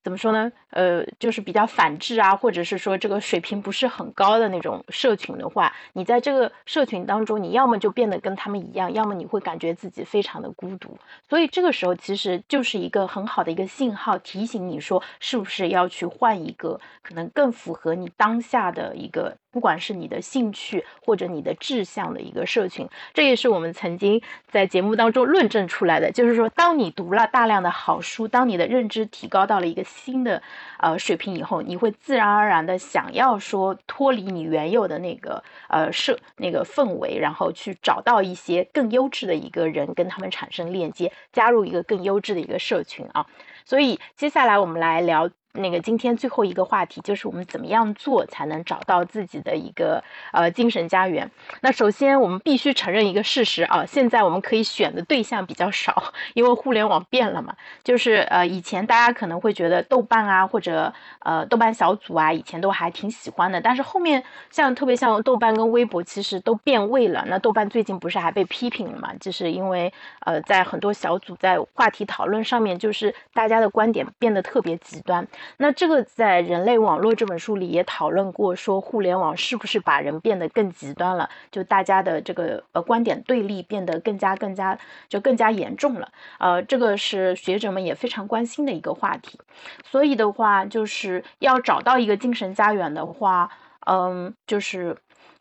[0.00, 0.50] 怎么说呢？
[0.70, 10.96] 呃，就是比较反智啊，或者是说这个水平不是很高的那种社群的话，你在这个社群当中，你要么就变得跟他们一样，要么你会感觉自己非常的孤独。
[11.28, 19.36] 所以这个时候其实就是一个很好的一个信号，提醒你说是不是要去换一个可能更符合你当下的一个。
[19.50, 26.12] 不管是你的兴趣或者你的志向的一个社群，这也是我们曾经在节目当中论证出来的。
[26.12, 30.42] 就是说，当你读了大量的好书，当你的认知提高到了一个新的
[30.78, 43.26] 呃水平以后，你会自然而然的想要说脱离你原有的那个呃社那个氛围，然后去找到一些更优质的一个人，跟他们产生链接，加入一个更优质的一个社群啊。
[43.64, 45.30] 所以接下来我们来聊。
[45.54, 51.28] 那个今天最后一个话题就是我们怎么样做才能找到自己的一个呃精神家园？
[51.62, 57.56] 那首先我们必须承认一个事实啊，现在我们可以选的对象比较少，因为互联网变了嘛。
[57.82, 67.24] 就是呃以前大家可能会觉得豆瓣啊或者呃豆瓣小组啊以前都还挺喜欢的，但是后面像特别像豆瓣跟微博其实都变味了。
[67.26, 69.12] 那豆瓣最近不是还被批评了嘛？
[69.18, 75.26] 就是因为呃在很多小组在话题讨论上面，就是大家的观点变得特别极端。
[75.58, 81.28] 那这个在《人类网络》这本书里也讨论过，说互联网是不是把人变得更极端了？
[81.50, 84.78] 就大家的这个呃观点对立变得更加更加
[85.08, 86.10] 就更加严重了。
[86.38, 89.38] 呃，这个是学者们也非常关心的一个话题。
[89.84, 93.50] 所以的话，就是要找到一个精神家园的话，
[93.86, 94.96] 嗯，就是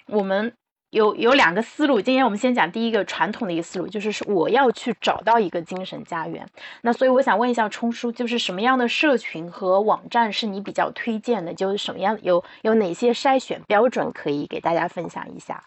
[0.07, 0.53] 我们。
[0.97, 2.01] 有有两个思路。
[2.01, 6.45] 今天我们先讲第一个传统的一个思路，就是说我要去找到一个精神家园。
[6.81, 11.53] 那所以我想问一下冲叔，就是什么样的社群和网站是你比较推荐的？
[11.53, 15.63] 就是什么样有有哪些筛选标准可以给大家分享一下？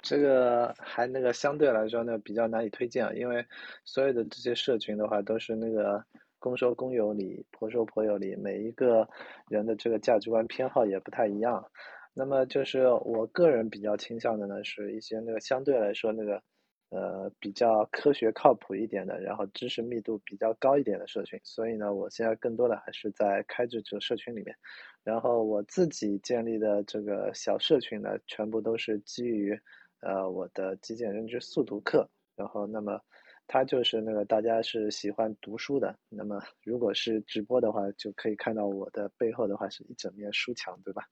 [0.00, 3.44] 这个还那个相对来说呢比较难以推荐，因为
[3.84, 6.02] 所有的这些社群的话都是那个
[6.38, 9.08] 公说公有理，婆说婆有理，每一个
[9.48, 11.66] 人的这个价值观偏好也不太一样。
[12.14, 16.42] 那么就是我个人比较倾向的呢，是一些那个相对来说那个
[16.90, 21.40] 呃比较科学靠谱一点的，然后知识密度比较高一点的社群。
[21.44, 24.54] 所以呢，我现在更多的还是在开这个社群里面。
[25.02, 29.58] 然后我自己建立的这个小社群呢，全部都是基于。
[30.02, 32.98] 呃，我的极简认知速读课，然后那么，
[33.46, 41.02] 它就是那个大家是喜欢读书的，那么如果是直播的话，就可以看到我的背后的话是一整面书墙，对吧？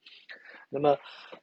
[0.69, 0.97] 那么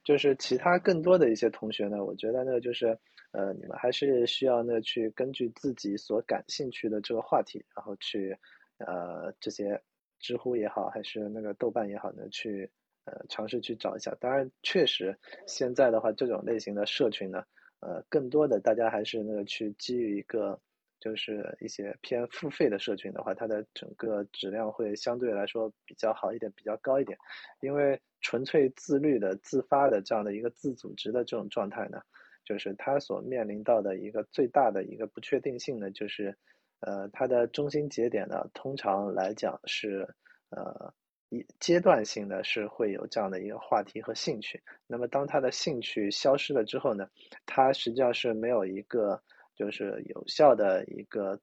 [0.04, 2.98] 就是其他更多的一些同学呢，我觉得呢就是，
[3.32, 8.36] 呃，你们还是需要呢去根据自己所感兴趣的这个话题，然后去，
[8.78, 9.80] 呃，这些
[10.18, 12.70] 知乎也好，还是那个豆瓣也好呢去。
[13.08, 14.12] 呃，尝试去找一下。
[14.18, 15.16] 当然，确实，
[15.46, 17.40] 现在的话，这种类型的社群呢，
[17.78, 20.60] 呃，更多的大家还是那个去基于一个，
[21.00, 27.16] 就是一些偏付费的社群的话，它的整个质量会相对来说比较好一点，比较高一点。
[27.60, 32.00] 因为纯粹自律的、自发的这样的一个自组织的这种状态呢，
[32.44, 36.36] 就是它所面临到的一个最大的一个不确定性呢，就是，
[36.80, 40.08] 呃，它的中心节点呢，通常来讲是，
[40.50, 40.92] 呃。
[41.28, 47.10] 一阶段性的是会有这样的一个话题和兴趣，那么当他的兴趣消失了之后呢，
[47.44, 49.20] 他实际上是没有一个
[49.56, 51.40] 就是有效的一个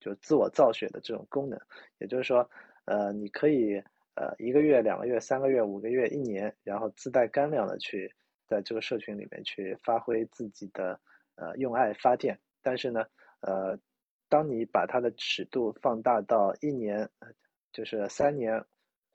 [0.00, 1.60] 就自我造血的这种功能，
[1.98, 2.48] 也就是说，
[2.86, 3.76] 呃，你可以
[4.14, 8.14] 呃一个月、两个月、三个月、五个月、一年，然后自带干粮的去
[8.46, 10.98] 在这个社群里面去发挥自己的
[11.34, 13.04] 呃用爱发电，但是呢，
[13.40, 13.78] 呃，
[14.28, 17.10] 当你把它的尺度放大到一年，
[17.72, 18.64] 就是三年。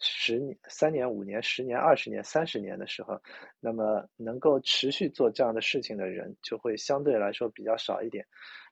[0.01, 3.17] 十年、三年、五年、十年、二十年、三十年的时候，
[3.59, 8.25] 那么能够持续做这样的事情的人就会相对来说比较少一点。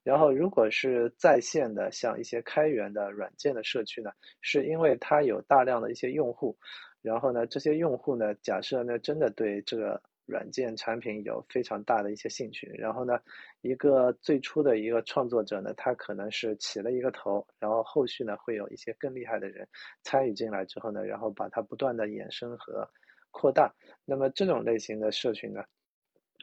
[0.03, 4.11] 然后，如果是在线的，像一些开源的软件的社区呢，
[4.41, 6.57] 是因为它有大量的一些用户，
[7.01, 10.01] 然后呢，这些用户呢，假设呢真的对这个。
[10.30, 13.19] 软件产品有非常大的一些兴趣，然后呢，
[13.61, 19.67] 一个最初的一个创作者呢，他可能是起了一个头，然后后续呢会有一些更厉害的人
[20.03, 22.88] 参与进来之后呢，然后把它不断的衍生和
[23.32, 23.73] 扩大。
[24.05, 25.63] 那么这种类型的社群呢，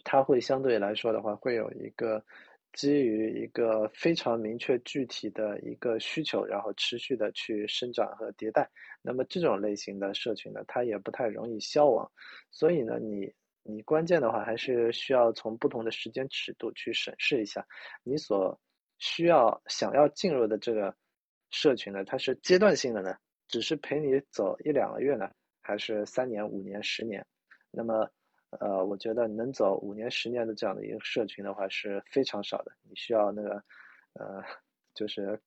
[0.03, 2.22] 它会相对来说的话，会有一个
[2.72, 8.68] 基于一个非常明确具体的一个需求，然后持续的去生长和迭代。
[9.01, 12.11] 那么这种类型的社群呢，它也不太容易消亡，
[12.51, 13.32] 所以呢，你。
[13.69, 17.67] 你关键的话还是需要从不同的时间尺度去审视一下，
[18.05, 18.61] 你所
[18.99, 20.95] 需要想要进入的这个
[21.51, 23.17] 社群呢，它是阶段性的呢，
[23.49, 25.29] 只是陪你走一两个月呢，
[25.61, 27.27] 还是三年、五年、十年？
[27.73, 28.09] 那么，
[28.51, 32.73] 呃，我觉得能走五年、十年的这样的一个社群的话是非常少的。
[32.83, 33.64] 你需要那个，
[34.12, 34.45] 呃，
[34.95, 35.41] 就是，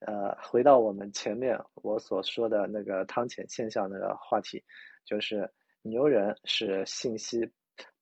[0.00, 4.64] 呃，回到我们前面我所说的那个汤浅现象那个话题，
[5.04, 5.52] 就是。
[5.86, 7.46] 牛人是信息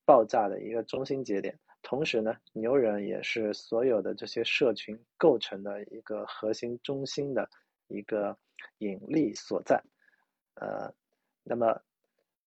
[0.04, 7.50] 爆炸的一个中心节点，同时呢，牛人也是所有的这些社群构成的一个核心中心的
[7.88, 8.38] 一个
[8.78, 9.82] 引力所在。
[10.54, 10.94] 呃，
[11.42, 11.76] 那么，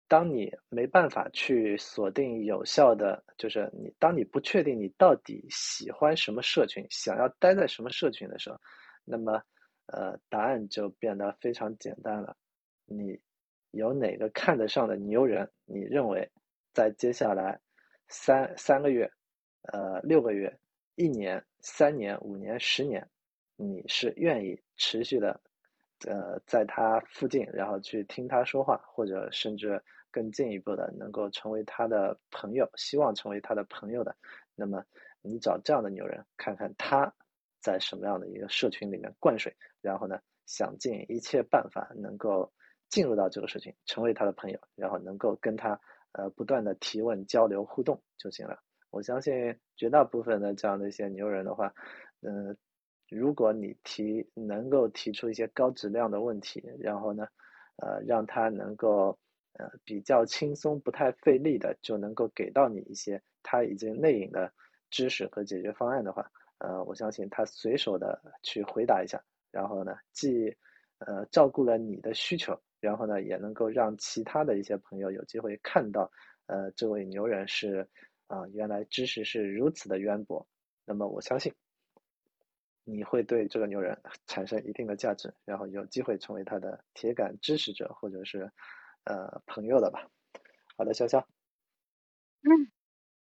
[0.08, 8.58] 当你没办法去锁定有效的，就是你当你不确定你到底喜欢什么社群，想要待在什么社群的时候，
[9.04, 9.40] 那么，
[9.86, 12.36] 呃，答案就变得非常简单了，
[12.84, 13.20] 你。
[13.70, 15.48] 有哪个看得上的牛人？
[15.64, 16.28] 你认为
[16.72, 17.60] 在接下来
[18.08, 19.10] 三三个月、
[19.72, 20.58] 呃六个月、
[20.96, 23.08] 一年、三年、五年、十年，
[23.56, 25.40] 你是愿意持续的
[26.06, 34.16] 呃在他附近，然后去听他说话，或者甚至更进一步的能够成为他的朋友，希望成为他的朋友的？
[34.56, 34.84] 那么
[35.22, 37.12] 你找这样的牛人，看看他
[37.60, 42.52] 在什么样的一个社群里面灌水，然后呢，想尽一切办法能够。
[42.90, 45.80] 进入到这个事情，成为他的朋友，然后能够跟他
[46.12, 48.58] 呃不断的提问、交流、互动就行了。
[48.90, 51.72] 我相信绝大部分的这样的一些牛人的话，
[52.22, 52.56] 嗯，
[53.08, 57.28] 如果你提能够提出一些高质量的问题，然后呢，
[57.76, 59.16] 呃，让他能够
[59.52, 64.52] 呃比较轻松、不太费力的就能够给到你一些他已经内隐的
[64.90, 66.28] 知识和解决方案的话，
[66.58, 69.22] 呃，我相信他随手的去回答一下，
[69.52, 70.52] 然后呢，既
[70.98, 72.60] 呃照顾了你的需求。
[72.80, 76.10] 然后呢，也能够让其他的一些朋友有机会看到，
[76.46, 77.88] 呃，这位牛人是
[78.26, 80.46] 啊，原来知识是如此的渊博，
[80.84, 81.52] 那么我相信
[82.84, 88.50] 你会对这个牛人 产生一定的价值，然后有机会成为他的铁杆支持者或者是
[89.04, 90.08] 呃朋友的吧。
[90.76, 91.22] 好的，潇潇。
[92.42, 92.70] 嗯，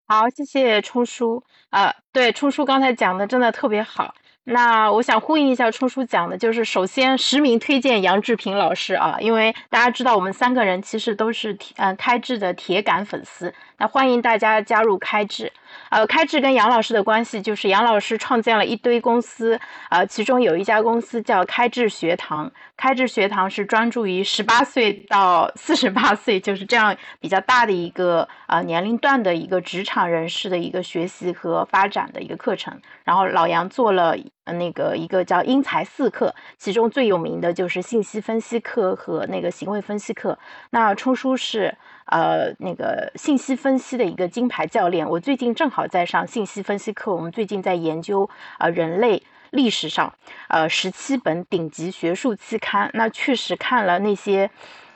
[0.06, 4.14] 好，谢谢冲叔啊，对，冲叔刚才讲的真的特别好。
[4.51, 15.53] 那我想呼应一下冲叔讲的，就是首先实名推荐杨志平老师啊，因为大家知道我们三个人其实都是铁嗯开智的铁杆粉丝，那欢迎大家加入开智。
[15.90, 32.80] 呃，开智跟杨老师的关系就是杨老师创建了一堆公司，呃，其中有一家公司叫开智学堂，开智学堂是专注于十八岁到四十八岁，就是这样比较大的一个呃年龄段的一个职场人士的一个学习和发展的一个课程。
[33.05, 34.16] 然后老杨做了
[34.53, 40.38] 那个一个叫英才四课，其中最有名的就是信息分析课和那个行为分析课。
[40.70, 41.74] 那冲叔是。
[42.11, 47.14] 呃，那个信息分析的一个金牌教练，我最近正好在上信息分析课。
[47.14, 50.11] 我们最近在研究呃人类历史上
[50.49, 54.51] 呃十七本顶级学术期刊，那确实看了那些。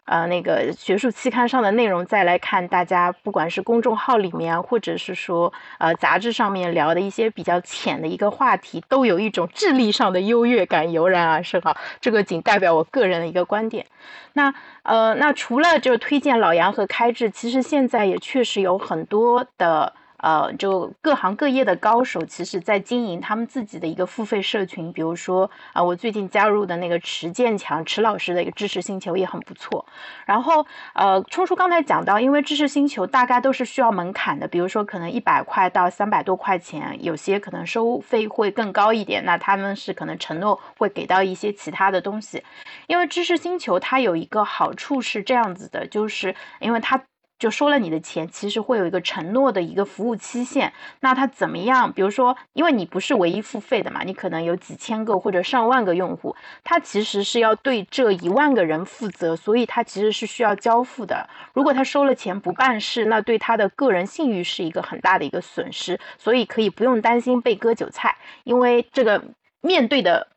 [0.05, 11.77] 呃，那个学术期刊上的内容，再来看大家不管是公众号里面，或者是说呃杂志上面聊的一些比较浅的一个话题，都有一种智力上的优越感油然而生哈。
[12.01, 13.87] 这个仅代表我个人的一个观点。
[14.33, 19.93] 那呃，那除了就是推荐老杨和开智，其实现在也确实有很多的。
[20.23, 24.93] 呃，就各行各业的高手，其实在经营他们自己的一个付费社群。
[24.93, 29.85] 比如说，啊，我最近加入的那个池建强池老师的一个知识星球也很不错。
[30.25, 30.65] 然后，
[30.95, 39.25] 呃，冲叔刚才讲到，因为知识星球大概都是需要门槛的，比如说可能一百块到三百多块钱，有些可能收费会更高一点。
[39.25, 42.43] 那他们是可能承诺会给到一些其他的东西。
[42.87, 47.03] 因为知识星球它有一个好处是这样子的，就是因为它。
[47.43, 50.73] 就收了你的钱，其实会有一个承诺的一个服务期限。
[51.01, 51.93] 那它怎么样？
[51.93, 61.29] 比如说，因为你不是唯一付费的嘛，你可能有几千个或者上万个用户，它其实是要对这一万个人负责，所以它其实是需要交付的。
[61.53, 65.99] 如果他收了钱不办事，那对他的个人信誉是一个很大的一个损失。
[66.17, 69.21] 所以可以不用担心被割韭菜，因为这个
[69.61, 70.29] 面对的。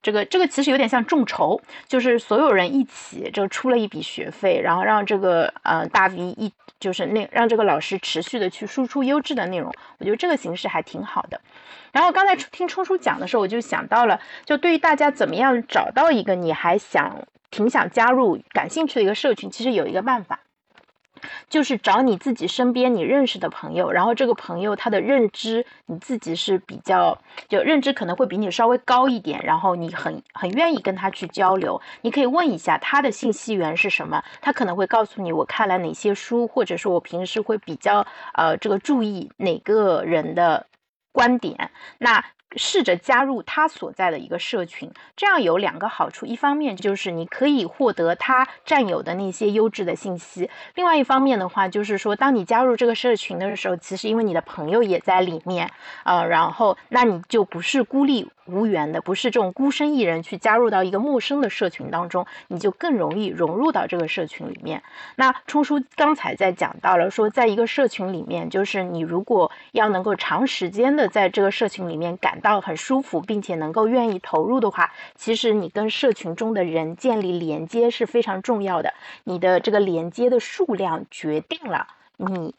[0.00, 11.40] 这个这个其实有点像众筹，就是所有人一起就出了一笔学费，然后让这个呃大 V 一就是那让这个老师持续的去输出优质的内容，我觉得这个形式还挺好的。
[11.90, 20.38] 然后刚才听冲叔讲的时候，我就想到了，就对于大家怎么样找到一个你还想挺想加入、感兴趣的一个社群，其实有一个办法。
[21.48, 27.18] 就是找你自己身边你认识的朋友，然后这个朋友他的认知你自己是比较
[27.48, 40.66] 就认知可能会比你稍微高一点，然后你很很愿意跟他去交流，你可以问一下他的信息源是什么，他可能会告诉你我看了哪些书，或者说我平时会比较呃这个注意哪个人的
[41.12, 42.24] 观点，那。
[42.58, 55.70] 试着加入他所在的一个社群，这样有两个好处：一方面就是你可以获得他占有的那些优质的信息；另外一方面的话，就是说，当你加入这个社群的时候，其实因为你的朋友也在里面，
[56.04, 64.82] 呃，然后那你就不是孤立无缘的，不是这种孤身一人去加入到一个陌生的社群当中，你就更容易融入到这个社群里面。
[65.16, 78.94] 那冲叔刚才在讲到了说，在一个社群里面，就是你如果要能够长时间的在这个社群里面感到很舒服，并且能够愿意投入的话，其实你跟社群中的人建立连接是非常重要的。
[79.24, 81.86] 你的这个连接的数量决定了
[82.16, 82.54] 你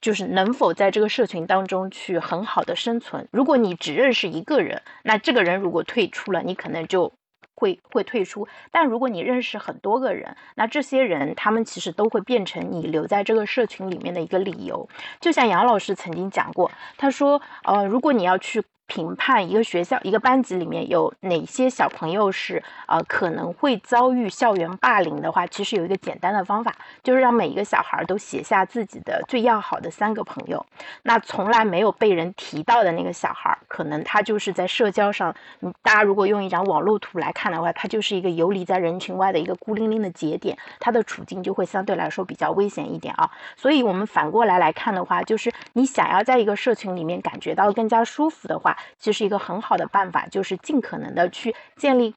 [0.00, 3.28] 就是能否在这个社群当中去很好的生存。
[3.30, 7.12] 如果你只认识一个人，那这个人如果退出了，你可能就
[7.54, 8.46] 会会退出。
[8.70, 14.88] 但如果你认识很多个人，那这些人他们其实都会变成你留在这个社群里面的一个理由。
[15.20, 18.62] 就像杨老师曾经讲过，他说，呃，如果你要去。
[18.88, 30.64] 评判一个学校、一个班级里面有哪些小朋友是呃可能会遭遇校园霸凌的话，其实有一个简单的方法，就是让每一个小孩都写下自己的最要好的三个朋友。
[31.02, 35.34] 那从来没有被人提到的那个小孩，可能他就是在社交上，
[35.82, 43.30] 大家如果用一张网络图来看的话，他就是一个游离在人群外的一个孤零零的节点，他的处境就会相对来说比较危险一点啊。
[43.54, 48.76] 所以我们反过来来看的话，就是你想要在一个社群里面感觉到更加舒服的话。
[48.98, 52.14] 其实一个很好的办法就是尽可能的去建立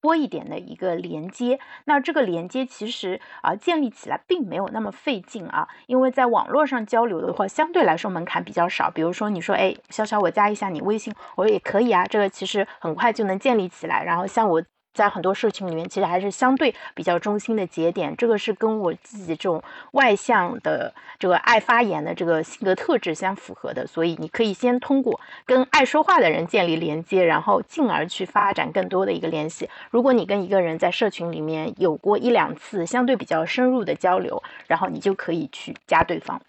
[0.00, 1.58] 多一点的一个连接。
[1.86, 8.90] 那这个连接其实啊建立起来并没有那么费劲啊，因为在网络上交流的话，相对来说门槛比较少。
[8.90, 14.04] 比如说你说哎，潇潇我加一下你微信，我说也可以啊，这个其实很快就能建立起来。
[14.04, 14.62] 然后像我
[14.94, 18.16] 在很多社群里面，其实还是相对比较中心的节点。
[18.16, 23.86] 这个是跟我自己这种外向的、这个爱发言的这个性格特质相符合的。
[23.86, 29.68] 所以，你可以先通过跟爱说话的人建立连接，然后进而去发展更多的一个联系。
[29.90, 36.40] 如果你跟一个人在社群里面有过一两次相对比较深入的交流，然后你就可以去加对方。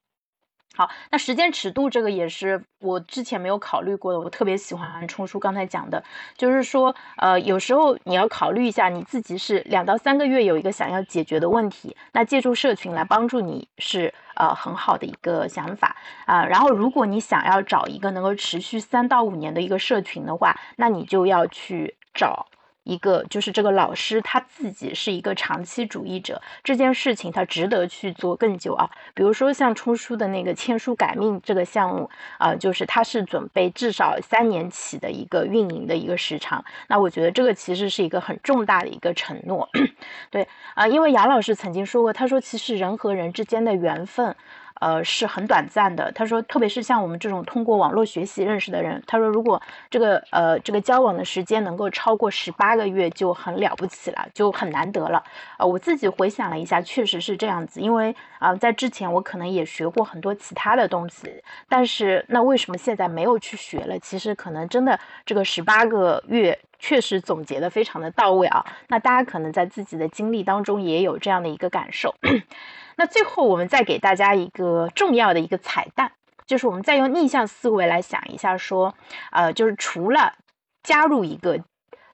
[0.76, 4.20] 好，那时间尺度这个也是我之前没有考虑过的。
[4.20, 6.04] 我特别喜欢冲叔刚才讲的，
[6.36, 15.96] 就是说，呃，有时候你要考虑一下你自己是两到三个月有一个想要解决的问题，那借助社群来帮助你是呃很好的一个想法
[16.26, 16.46] 啊。
[16.46, 22.46] 然后，如果你想要找一个能够持续三到五年的一个社群的话，那你就要去找。
[22.86, 28.90] 一个就是这个老师他自己是一个长期主义者，这件事情他值得去做更久啊。
[29.14, 36.64] 比如说像出书的那个签书改命这个项目啊，就是他是准备至少三年起的一个运营的一个时长。
[36.88, 39.68] 那我觉得这个其实是一个很重大的一个承诺，
[40.32, 44.36] 对啊，因为杨老师曾经说过，他说其实人和人之间的缘分。
[44.80, 46.12] 呃，是很短暂的。
[46.12, 55.24] 他说，特别是像我们这种通过网络学习认识的人，他说，如果这个呃这个交往的时间能够超过十八个月，就很了不起了，就很难得了。
[55.58, 57.80] 呃，我自己回想了一下，确实是这样子。
[57.80, 63.98] 因为啊，在之前我可能也学过很多其他的东西，但是那为什么现在没有去学了？
[64.00, 68.66] 其实可能真的这个十八个月确实总结的非常的到位啊。
[68.90, 72.14] 那大家可能在自己的经历当中也有这样的一个感受。
[72.98, 76.14] 那最后，我们再给大家一个重要的一个彩蛋，
[76.46, 78.96] 就是我们再用逆向思维来想一下，说，
[79.32, 80.36] 呃，就是除了
[80.82, 81.64] 加入一个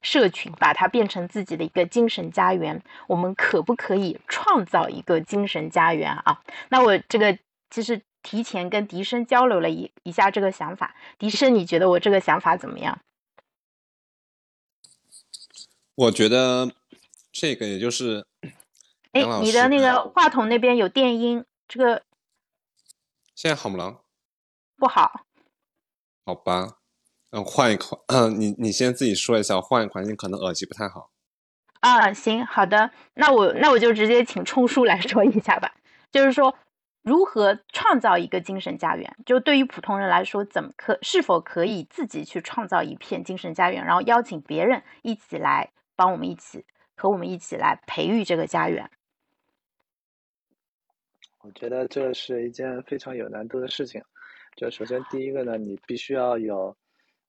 [0.01, 6.41] 社群，把它变成自己的一个精神家园，我们可不可以创造一个精神家园啊？
[6.69, 7.37] 那我这个
[7.69, 12.99] 其实提前跟笛声交流了一一下这个想法，笛声，你觉得我这个想法怎么样？
[15.93, 16.71] 我觉得
[17.31, 18.25] 这个也就是。
[19.11, 22.03] 哎，你的那个话筒那边有电音，这个
[23.35, 23.99] 现在好吗？
[24.77, 25.25] 不好。
[26.25, 26.77] 好吧，
[27.31, 31.11] 嗯，换一款，嗯，你你先自己说一下，换一个环境可能耳机不太好。
[31.81, 35.73] 啊，行，好的，那我那我就直接请冲叔来说一下吧。
[36.11, 36.55] 就是说，
[37.01, 39.17] 如何创造一个精神家园？
[39.25, 48.91] 就对于普通人来说，怎么可是否可以自己去创造一片精神家园，然后邀请别人一起来帮我们一起和我们一起来培育这个家园？
[51.43, 54.01] 我觉得这是一件非常有难度的事情。
[54.55, 56.75] 就首先第一个呢，你必须要有，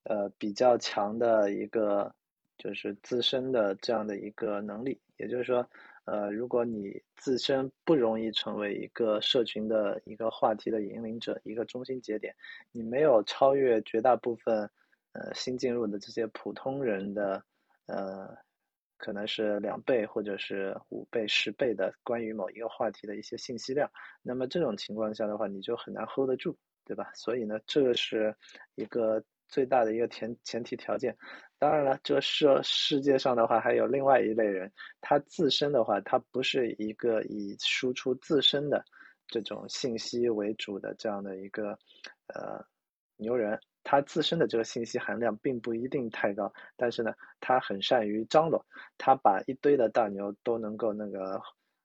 [0.05, 2.15] 呃，比较强的一个
[2.59, 5.01] 就是自身的这样的一个能力。
[5.17, 5.67] 也就是说，
[6.05, 12.35] 呃，如果你自身不容易成为一个社群的一个话题的引领者，一个中心节点，
[12.71, 14.69] 你没有超越绝大部分
[15.13, 17.43] 呃新进入的这些普通人的
[17.87, 18.37] 呃。
[19.03, 23.91] 可能是两倍或者是五倍、十倍的关于某一个话题的一些信息量，
[24.23, 27.11] 那么这种情况下的话，你就很难 hold 得住，对吧？
[27.13, 28.33] 所以呢，这个是
[28.77, 31.17] 一个最大的一个前前提条件。
[31.59, 38.85] 当然了，这世世界上的话，还有另外一类人，他自身的话，他不是一个以输出自身的
[39.27, 41.77] 这种信息为主的这样的一个
[42.29, 42.65] 呃
[43.17, 43.59] 牛人。
[43.85, 48.65] 他自身的这个信息含量并不一定太高，但是呢，他很善于张罗，
[48.97, 51.43] 他把一堆的大牛都能够那个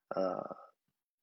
[0.09, 0.55] 呃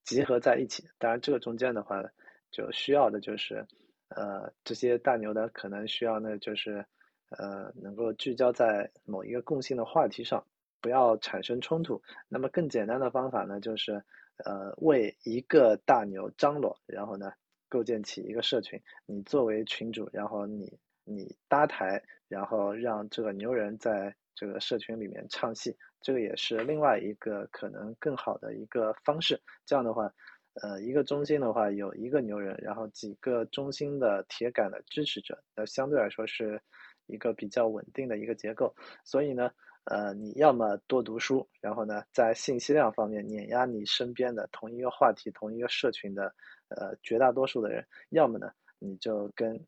[0.03, 0.83] 集合在一起。
[0.97, 2.03] 当然，这个中间的话，
[2.51, 3.65] 就需要的就是
[4.09, 6.85] 呃这些大牛的可能需要呢，就是
[7.29, 10.45] 呃能够聚焦在某一个共性的话题上，
[10.81, 12.01] 不要产生冲突。
[12.27, 14.03] 那么更简单的方法呢，就是
[14.43, 17.31] 呃为一个大牛张罗，然后呢。
[17.75, 29.37] 构建起一个社群，你作为群主，然后你你搭台，然后让这个牛人在这个社群里面唱戏，这个也是另外一个可能更好的一个方式。
[29.65, 30.09] 这样的话，
[30.61, 36.61] 呃，一个中心的话有一个牛人，然后几个中心的铁杆的支持者，那相对来说是
[37.07, 38.73] 一个比较稳定的一个结构。
[39.03, 39.51] 所以呢，
[39.83, 46.33] 呃，你要么多读书，然后呢，在信息量方面碾压你身边的同一个话题、同一个社群的。
[46.69, 49.59] 呃，绝大多数的人，要么呢，你就跟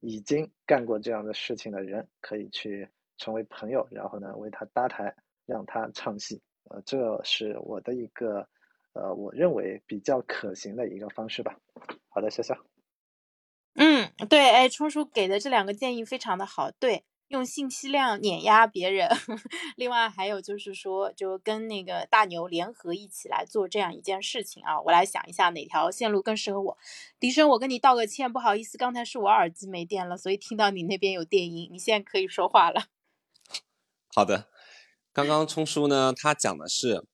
[0.00, 5.14] 已经干过这样的事情的人可以去成为朋友，然后呢，为他搭台，
[5.46, 6.40] 让他唱戏。
[6.70, 8.48] 呃，这是我的一个，
[8.94, 11.58] 呃，我认为比较可行的一个方式吧。
[12.08, 12.56] 好的，笑笑。
[13.76, 17.04] 嗯，对，哎，冲叔给的这两个建议非常的好，对。
[17.34, 19.10] 用信息量碾压别人，
[19.76, 24.80] 另外还有就是说，就跟那个大牛联合一起来做这样一件事情啊！
[24.80, 26.78] 我来想一下哪条线路更适合我。
[27.18, 31.68] 笛声，我跟你道个歉，不好意思，刚才是我耳机没电了，所以听到你那边有电音。
[31.72, 32.86] 你现在可以说话了。
[34.14, 34.48] 好的，
[35.12, 37.04] 刚刚冲叔呢，他讲的是，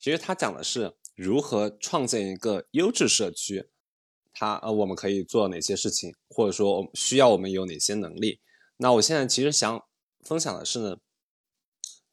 [0.00, 3.68] 其实他讲的是如何创建一个优质社区，
[4.32, 8.40] 他呃我们可以做哪些事情，或者说需要我们有哪些能力。
[8.82, 9.84] 那我现在其实想
[10.24, 10.96] 分享的是呢，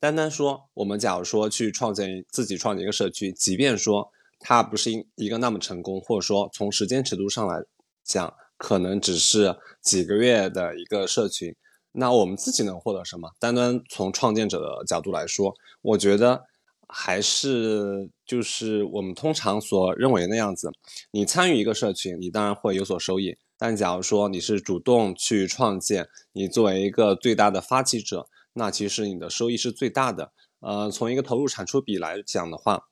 [0.02, 7.64] 单单说我们假如说去创建自己创建一个社区，即便说它不是一一个那么成功，或者说从时间尺度上来
[8.04, 11.56] 讲，可能只是几个月的一个社群。
[11.94, 13.32] 那我们自己能获得什么？
[13.40, 16.44] 单单从创建者的角度来说，我觉得
[16.90, 20.70] 还是就是我们通常所认为那样子。
[21.12, 23.38] 你参与一个社群，你当然会有所收益。
[23.58, 30.32] 但假如说你是主动去创建，你作为一个最大的发起者，那其实你的收益是最大的。
[30.60, 32.88] 呃，从一个投入产出比来讲的话，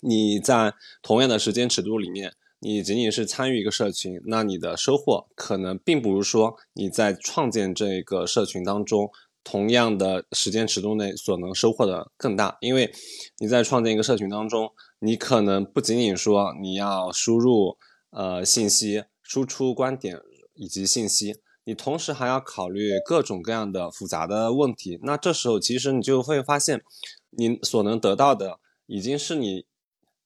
[0.00, 2.34] 你在同样的时间尺度里面。
[2.58, 9.10] 你仅仅是参与一个社群，那你的收获可能并不如说你在创建这个社群当中
[9.44, 12.56] 同样的时间尺度内所能收获的更大。
[12.60, 12.90] 因为
[13.38, 17.76] 你在创建一个社群当中，你可能不仅仅说你要输入
[18.10, 20.20] 呃信息、输出观点
[20.54, 24.98] 以及信息，你同时还要考虑各种各样的复杂的问题。
[25.02, 26.82] 那这时候其实你就会发现，
[27.30, 29.66] 你所能得到的已经是你。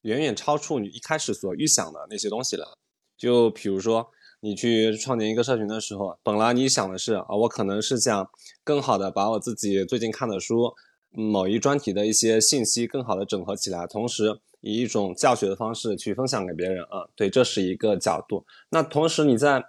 [0.04, 2.78] 远远超出你一开始所预想的那些东西了。
[3.18, 4.08] 就比如说，
[4.40, 8.30] 你去创建一个社群的时候，本来你想的是啊，我可能是想
[8.64, 10.72] 更好的把我自己最近看的书、
[11.10, 17.08] 某一专题的一些信息更好的整合起来，同时以一种教学的方式去分享给别人啊。
[17.14, 18.44] 对，这是一个角度。
[18.70, 19.64] 那同时你在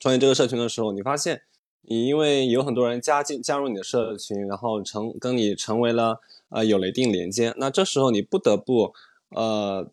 [0.00, 1.42] 创建这个社群的时候，你发现
[1.82, 8.94] 你因为有很多人加进加入你的社群，然后成跟你成为了呃有了一定连接，那这时候你不得不。
[9.34, 9.88] 呃，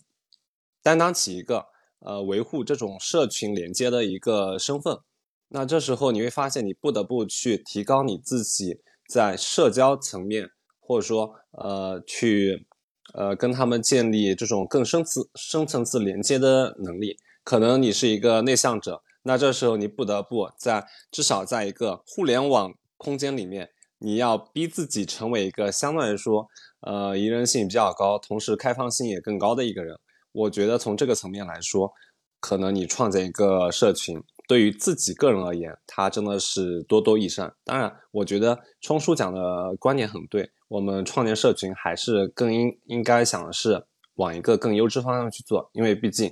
[0.83, 1.67] 担当起一个
[1.99, 4.99] 呃维护这种社群连接的一个身份，
[5.47, 10.51] 那这时候你会发现，你不得不去提高你自己在社交层面，
[10.81, 12.67] 或者说呃去
[13.13, 17.17] 呃跟他们建立这种更深次深层次连接的能力。
[17.43, 26.47] 可能你是一个内向者，那这时候你不得不在至少在一个互联网空间里面，你要逼自己成为一个相对来说。
[26.81, 29.97] 呃，宜人性比较高，同时开放性也更高的一个人，
[30.31, 31.91] 我觉得从这个层面来说，
[32.39, 37.53] 可能你创建一个社群，对于自己个人而言，它真的是多多益善。
[37.65, 46.31] 当然，我觉得冲叔讲的观点很对，我们创建社群还是更应应该想的是往一个更优质方向去做，因为毕竟，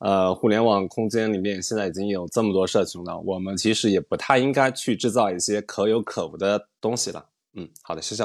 [0.00, 7.30] 呃，互联网空间里面现在已经有这么多社群了，我们其实也不太应该去制造一些可有可无的东西了。
[7.54, 8.24] 嗯，好的，谢谢。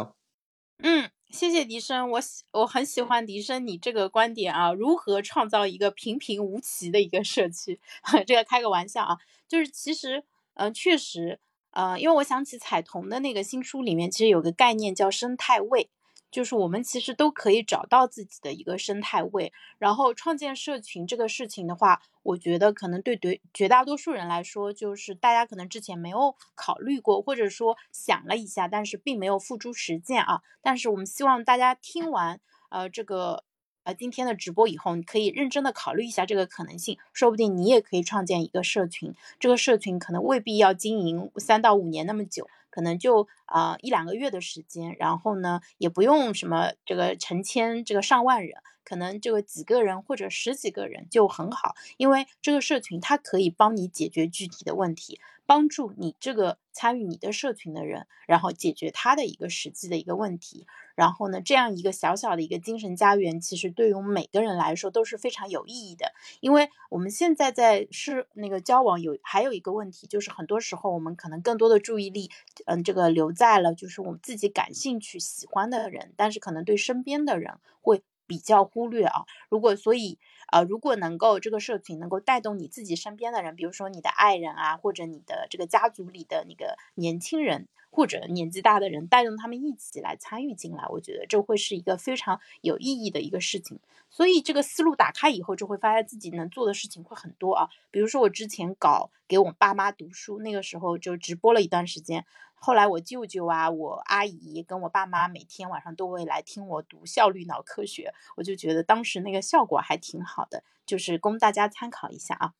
[0.80, 1.10] 嗯。
[1.32, 7.80] 谢谢笛声，我喜我很喜欢笛声你这个观点啊，如何创造一个平平无奇的一个社区？
[8.28, 11.40] 这个开个玩笑啊，就是其实，嗯，确实，
[11.72, 15.90] 呃，因为我想起彩童的那个新书里面，其实有个概念叫生态位。
[16.30, 30.40] 就是我们其实都可以找到自己的一个生态位，然后创建社群这个事情的话，我觉得可能对对绝大多数人来说，就是大家可能之前没有考虑过，或者说想了一下，但是并没有付诸实践啊。
[30.62, 33.44] 但是我们希望大家听完呃这个
[33.84, 42.48] 呃今天的直播以后，你可以认真的考虑一下这个可能性，说不定你也可以创建一个社群，这个社群可能未必要经营三到五年那么久。
[42.70, 55.20] 可能就啊一两个月的时间，然后呢也不用什么这个成千这个上万人，可能这个几个人或者十几个人就很好，因为这个社群它可以帮你解决具体的问题。
[55.52, 66.14] 帮助你这个参与你的社群的人，然后解决他的一个实际的一个问题，然后呢，这样一个小小的一个精神家园，其实对于我们每个人来说都是非常有意义的。
[66.40, 72.32] 因为我们现在在是那个交往有还有一个问题，就是很多时候我们可能更多的注意力，
[72.66, 79.26] 嗯，这个留在了就是我们自己感兴趣喜欢的人，但是可能对身边的人会比较忽略啊。
[79.50, 80.18] 如果所以。
[80.52, 93.80] 呃，如果能够这个社群能够带动你自己身边的人，比如说你的爱人啊，或者你的这个家族里的那个年轻人，或者年纪大的人，带动他们一起来参与进来，我觉得这会是一个非常有意义的一个事情。
[94.10, 97.70] 所以这个思路打开以后，就会发现自己能做的事情会很多啊。
[97.90, 102.26] 比如说我之前搞给我爸妈读书，那个时候就直播了一段时间。
[102.64, 112.54] 后来我舅舅啊，我阿姨跟我爸妈每天晚上都会来听我读《效率脑科学》，我就觉得当时那个效果还挺好的，就是供大家参考一下啊。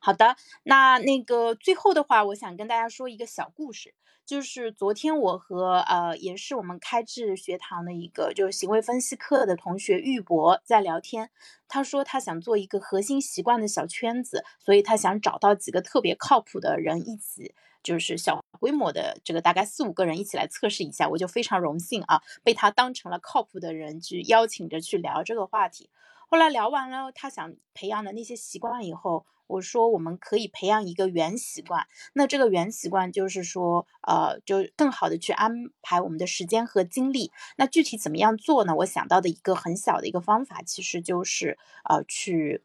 [0.00, 3.94] 好的，那那个最后的话，我想跟大家说一个小故事，
[4.24, 11.30] 就是昨天我和呃，也是我们开智学堂的一个就是行为分析课的同学玉博在聊天，
[11.68, 17.54] 他说他想做一个核心习惯的小圈子，所以他想找到几个特别靠谱的人一起。
[17.86, 25.88] 就是小规模的这个大概四五个人一起来测试一下，我就非常荣幸啊，被他当成了靠谱的人去邀请着去聊这个话题。
[26.26, 31.86] 后来聊完了他想培养的那些习惯以后，我说我们可以培养一个原习惯。
[32.14, 37.30] 那这个原习惯就是说，呃，就更好的去安排我们的时间和精力。
[37.56, 38.74] 那具体怎么样做呢？
[38.74, 42.64] 我想到的一个很小的一个方法，其实就是呃去。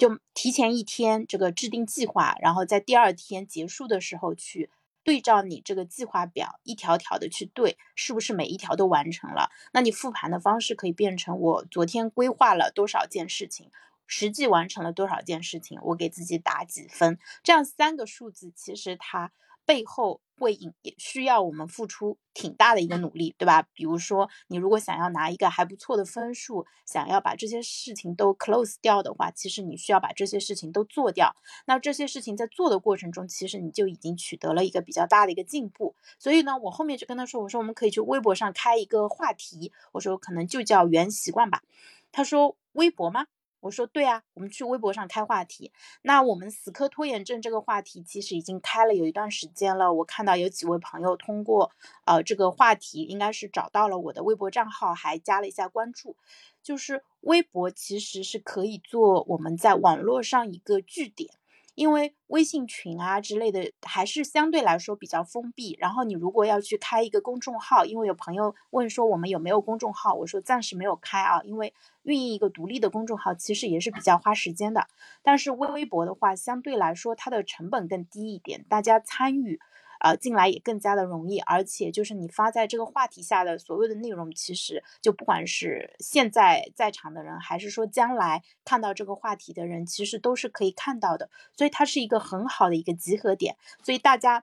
[0.00, 4.70] 就提前一天这个制定计划，然后在第二天结束的时候去
[5.04, 9.50] 对照你这个计划表，一条条的去对，是不是每一条都完成了？
[9.74, 13.70] 那你复盘的方式可以变成我昨天规划了多少件事情，
[14.06, 17.18] 实际完成了多少件事情，我给自己打几分？
[17.42, 19.32] 这样三个数字其实它。
[19.70, 23.62] 背后会引也需要我们付出挺大的一个努力，对吧？
[23.72, 31.36] 比如说，你如果想要拿一个还不错的分数，想要把这些事情都 close 掉的话，其实你需要把这些事情都做掉。
[31.66, 35.94] 那这些事情在做的过程中，其实你就已经取得了一个比较大的一个进步。
[36.18, 41.62] 所以呢，我后面就跟他说：“我说我们可以去微博上开一个话题，我说可能就叫原习惯吧。”
[42.10, 43.26] 他说：“微博吗？”
[43.60, 45.70] 我说对啊，我们去微博上开话题。
[46.02, 49.92] 那我们死磕拖延症这个话题其实已经开了有一段时间了。
[49.92, 51.70] 我看到有几位朋友通过
[52.04, 56.16] 呃这个话题，应该是找到了我的微博账号，还加了一下关注。
[56.62, 61.39] 就是微博其实是可以做我们在网络上一个据点。
[61.80, 71.72] 因为微信群啊之类的还是相对来说比较封闭，然后你如果要去开一个公众号，因为有朋友问说我们有没有公众号，我说暂时没有开啊，因为
[72.02, 74.88] 运营一个独立的公众号其实也是比较花时间的。
[75.22, 79.58] 但是微微博的话，相对来说它的成本更低一点，大家参与。
[80.00, 91.28] 呃，进来也更加的容易，而且就是你发在这个话题下的所有的内容，其实就不管是现在在场的人，还是说将来看到这个话题的人，其实都是可以看到的。
[91.54, 94.42] 所以它是一个很好的一个集合点，所以大家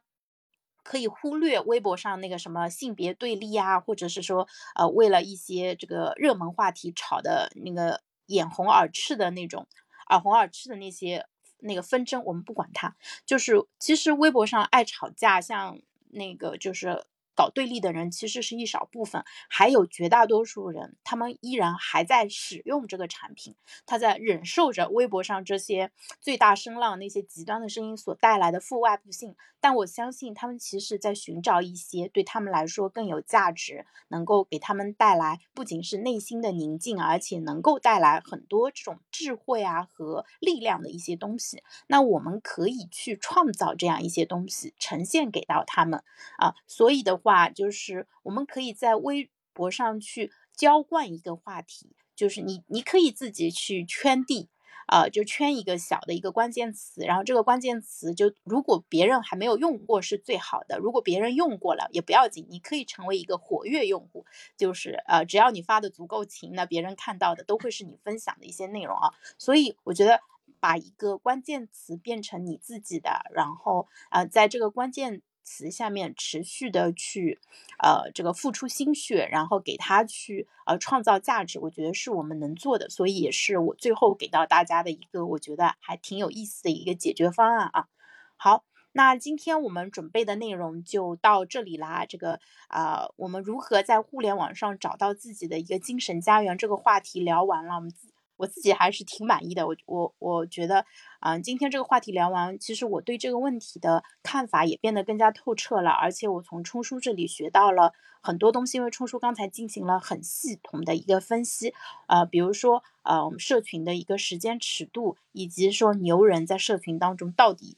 [0.84, 9.68] 可以忽略微博上那个什么性别对立啊，或者是说呃为了一些这个热门话题吵的那个眼红耳赤的那种
[10.10, 11.26] 耳红耳赤的那些。
[11.60, 12.96] 那个纷争，我们不管它，
[13.26, 15.80] 就是其实微博上爱吵架，像
[16.10, 17.06] 那个就是。
[17.38, 29.36] 搞对立的人其实是一少部分，还有绝大多数人，他们依然还在使用这个产品，他在忍受着微博上这些最大声浪、那些极端的声音所带来的负外部性。
[29.60, 41.62] 但我相信，他们其实在寻找一些对他们来说更有价值、能够给他们带来不仅是内心的宁静，而且能够带来很多这种智慧啊和力量的一些东西。
[41.88, 46.04] 那我们可以去创造这样一些东西，呈现给到他们
[46.40, 46.56] 啊。
[46.66, 47.20] 所以的。
[47.28, 54.48] 话就是我们可以在微博上去浇灌一个话题，就是你你可以自己去圈地，
[54.88, 64.26] 啊，就圈一个小的一个关键词，然后这个关键词就如果别人还没有用过是最好的，如果别人用过了也不要紧，你可以成为一个活跃用户，
[64.56, 70.22] 就是呃只要你发的足够勤，那别人看到的都会是你分享的一些内容啊，所以我觉得
[70.62, 75.22] 把一个关键词变成你自己的，然后呃在这个关键。
[75.48, 77.40] 词下面持续的去，
[77.82, 87.88] 呃，这个付出心血，然后给他去呃创造价值，我觉得是我们能做的，所以也是我最后给到大家的一个我觉得还挺有意思的一个解决方案啊。
[88.36, 92.06] 好，那今天我们准备的内容就到这里啦。
[92.06, 97.92] 这个啊，我们如何在互联网上找到自己的一个精神家园这个话题聊完了，我们。
[98.38, 100.86] 我自己还是挺满意的，我我我觉得，
[101.20, 111.74] 啊，今天这个话题聊完，其实我对这个问题的看法也变得更加透彻了，而且我从冲叔这里学到了很多东西，因为冲叔刚才进行了很系统的一个分析，
[112.08, 117.78] 呃，比如说，呃，我们社群的一个时间尺度，以及说牛人在社群当中到底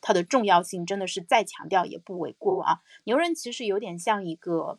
[0.00, 2.80] 它的重要性，真的是再强调也不为过啊。
[3.04, 4.78] 牛人其实有点像一个。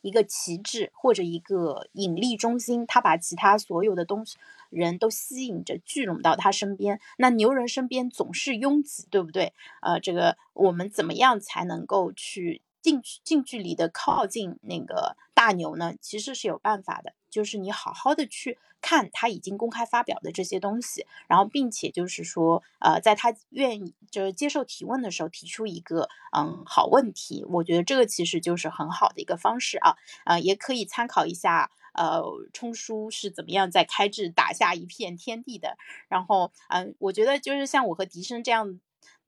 [0.00, 4.36] 一个旗帜或者一个引力中心，他把其他所有的东西
[4.70, 7.00] 人都吸引着聚拢到他身边。
[7.16, 9.52] 那牛人身边总是拥挤，对不对？
[9.80, 12.62] 呃，这个我们怎么样才能够去？
[12.80, 32.22] 近近距离的靠近那个大牛呢，其实是有办法的，就是你好好的去看他已经公开发表的这些东西，然后并且就是说，呃，在他愿意就是接受提问的时候提出一个嗯好问题，我觉得这个其实就是很好的一个方式啊，啊，也可以参考一下，呃，
[32.52, 35.76] 冲叔是怎么样在开智打下一片天地的，
[36.08, 38.80] 然后嗯，我觉得就是像我和笛声这样。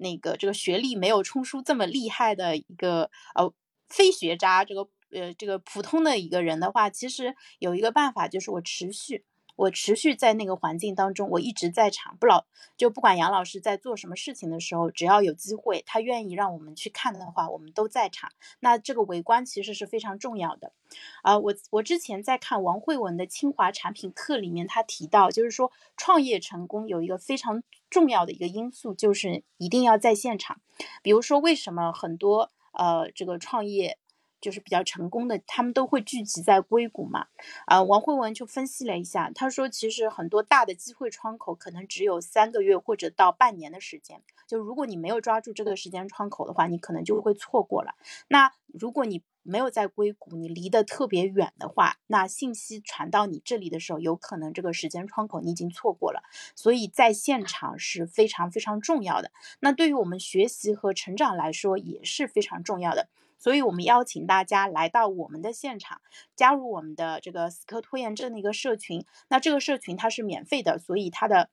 [0.03, 3.53] 那个这个学历没有冲叔这么厉害的一个呃
[3.91, 9.27] 非学渣，这个呃这个普通的一个人的话，其实有一个办法，就是我持续
[9.61, 12.47] 我持续在那个环境当中，我一直在场，不老
[12.79, 18.31] 就不管杨老师在做什么事情的时候，只要有机会，他愿意让我们去看的话，我们都在场。
[18.61, 20.73] 那这个围观其实是非常重要的。
[21.21, 30.63] 啊，我我之前在看王慧文的清华产品课里面，他提到就是说创业成功有一个非常重要的一个因素，就是一定要在现场。
[31.03, 33.99] 比如说为什么很多呃这个创业。
[34.41, 37.27] 就是比较成功的，他们都会聚集在硅谷嘛。
[37.67, 44.23] 啊，王慧文就分析了一下，他说其实很多大的机会窗口可能只有三个月或者到半年的时间。
[44.47, 47.95] 就如果你没有抓住这个时间窗口的话，你可能就会错过了。
[48.29, 56.23] 那如果你没有在硅谷，你离得特别远的话，那信息传到你这里的时候，有可能这个时间窗口你已经错过了。
[56.57, 59.31] 所以在现场是非常非常重要的。
[59.61, 63.09] 那对于我们学习和成长来说也是非常重要的。
[63.41, 66.01] 所以，我们邀请大家来到我们的现场，
[66.37, 69.05] 加入我们的这个死磕拖延症的一个社群。
[69.31, 71.49] 那这个社群它是免费的，所以它的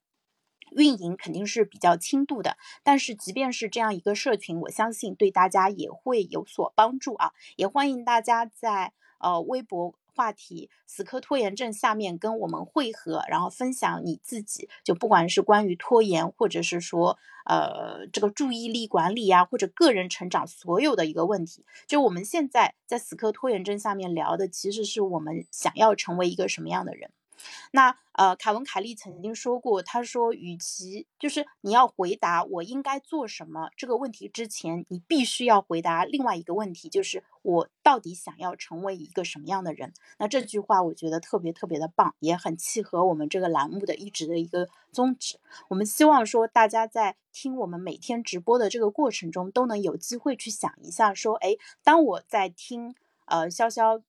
[0.76, 2.58] 运营肯定是比较轻度的。
[2.84, 7.32] 但是，即便是这样一个社群，我相信对大家也会有所帮助啊！
[7.56, 9.96] 也欢迎大家在呃微博。
[10.18, 27.12] 话题死磕拖延症，下面跟我们汇合，然后分享你自己，就不管是关于拖延，或者是说呃这个注意力管理呀，或者个人成长所有的一个问题，就我们现在在死磕拖延症下面聊的，其实是我们想要成为一个什么样的人。
[27.72, 39.94] 那呃，凯文·凯利曾经说过，他说，与其就是你要回答我应该做什么这个问题之前，你必须要回答另外一个问题，就是我到底想要成为一个什么样的人。
[40.18, 45.40] 那这句话我觉得特别特别的棒，也很契合我们这个栏目的一直的一个宗旨。
[45.68, 54.02] 我们希望说，大家在听我们每天直播的这个过程中，都能有机会去想一下，说，哎，当我在听呃潇潇、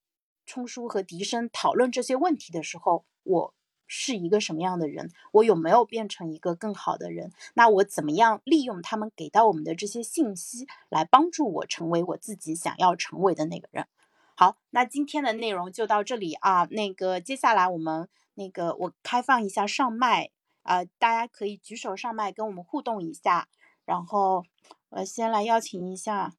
[0.47, 3.05] 冲叔和笛声讨论这些问题的时候。
[3.29, 3.55] 我
[3.87, 5.11] 是一个什么样的人？
[5.33, 7.31] 我有没有变成一个更好的人？
[7.55, 13.87] 那我怎么样利用他们给到我们的这些信息，来帮助我成为我自己想要成为的那个人？
[14.35, 16.67] 好，那今天的内容就到这里啊。
[16.71, 20.31] 那个接下来我们那个我开放一下上麦
[20.63, 23.49] 啊，大家可以举手上麦跟我们互动一下。
[23.85, 24.45] 然后
[24.91, 26.35] 我先来邀请一下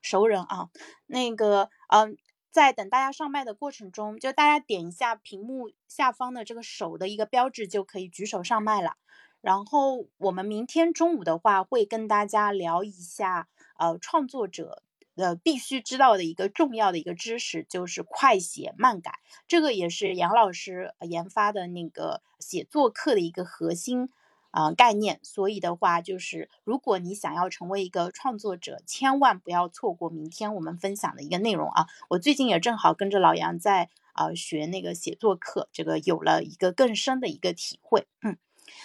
[0.00, 0.70] 熟人啊，
[1.06, 2.16] 那个嗯。
[2.54, 8.96] 在等大家上麦的过程中，就大家点一下屏幕下方的这个手的一个标志，就可以举手上麦了。
[9.40, 14.84] 然后我们明天中午的话，会跟大家聊一下，呃，创作者
[15.16, 19.18] 呃必须知道的一个重要的一个知识，就是快写慢改。
[19.48, 24.10] 这个也是杨老师研发的那个写作课的一个核心。
[24.54, 31.88] 啊，概念，所以的话就是，如果你想要成为一个创作者，千万不要错过明天我们分享的一个内容啊！
[32.10, 38.06] 我最近也正好跟着老杨在啊学那个写作课，这个有了一个更深的一个体会。
[38.22, 38.38] 嗯，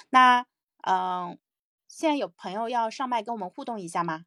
[0.09, 0.47] 那
[0.81, 1.37] 嗯，
[1.87, 4.25] 现在有朋友要上麦跟我们互动一下吗？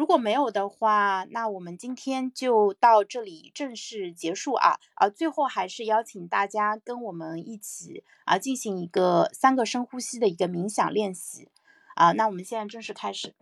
[0.00, 4.78] 如果没有的话，那我们今天就到这里正式结束啊！
[4.94, 11.50] 啊，最后还是邀请大家跟我们一起啊进行一个三个深呼吸的一个冥想练习
[11.96, 12.12] 啊！
[12.12, 13.34] 那我们现在正式开始。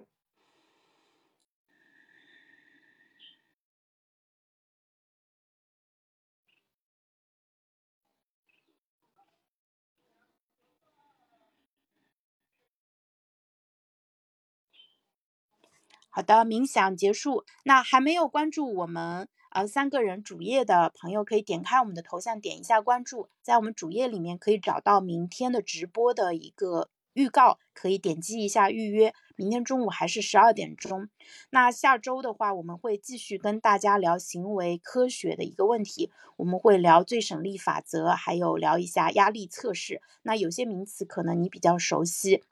[16.11, 17.45] 好的，冥想结束。
[17.65, 23.29] 那还没有关注我们呃三个人主页的朋友，可以点开我们的头像，点一下关注。
[23.43, 29.13] 在我们主页里面可以找到明天的直播的一个预告，可以点击一下预约。
[29.37, 31.09] 明天中午还是十二点钟。
[31.51, 40.03] 那下周的话，我们会继续跟大家聊行为科学的一个问题，我们会聊最省力法则，还有聊一下压力测试。
[40.23, 42.43] 那有些名词可能你比较熟悉。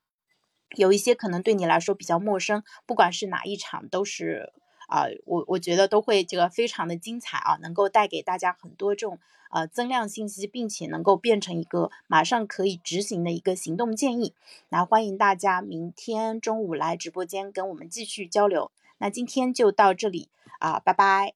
[0.75, 4.53] 有一些可能对你来说比较陌生，不管是哪一场，都是
[4.89, 9.19] 啊，我我觉得都会这个非常的精彩啊，能够带给大家很多这种
[9.51, 14.35] 呃增量信息，并且能够变成一个马上可以执行的一个行动建议。
[14.69, 18.73] 那欢迎大家明天中午来直播间跟我们继续交流。
[18.99, 20.29] 那今天就到这里
[20.59, 21.36] 啊，拜拜。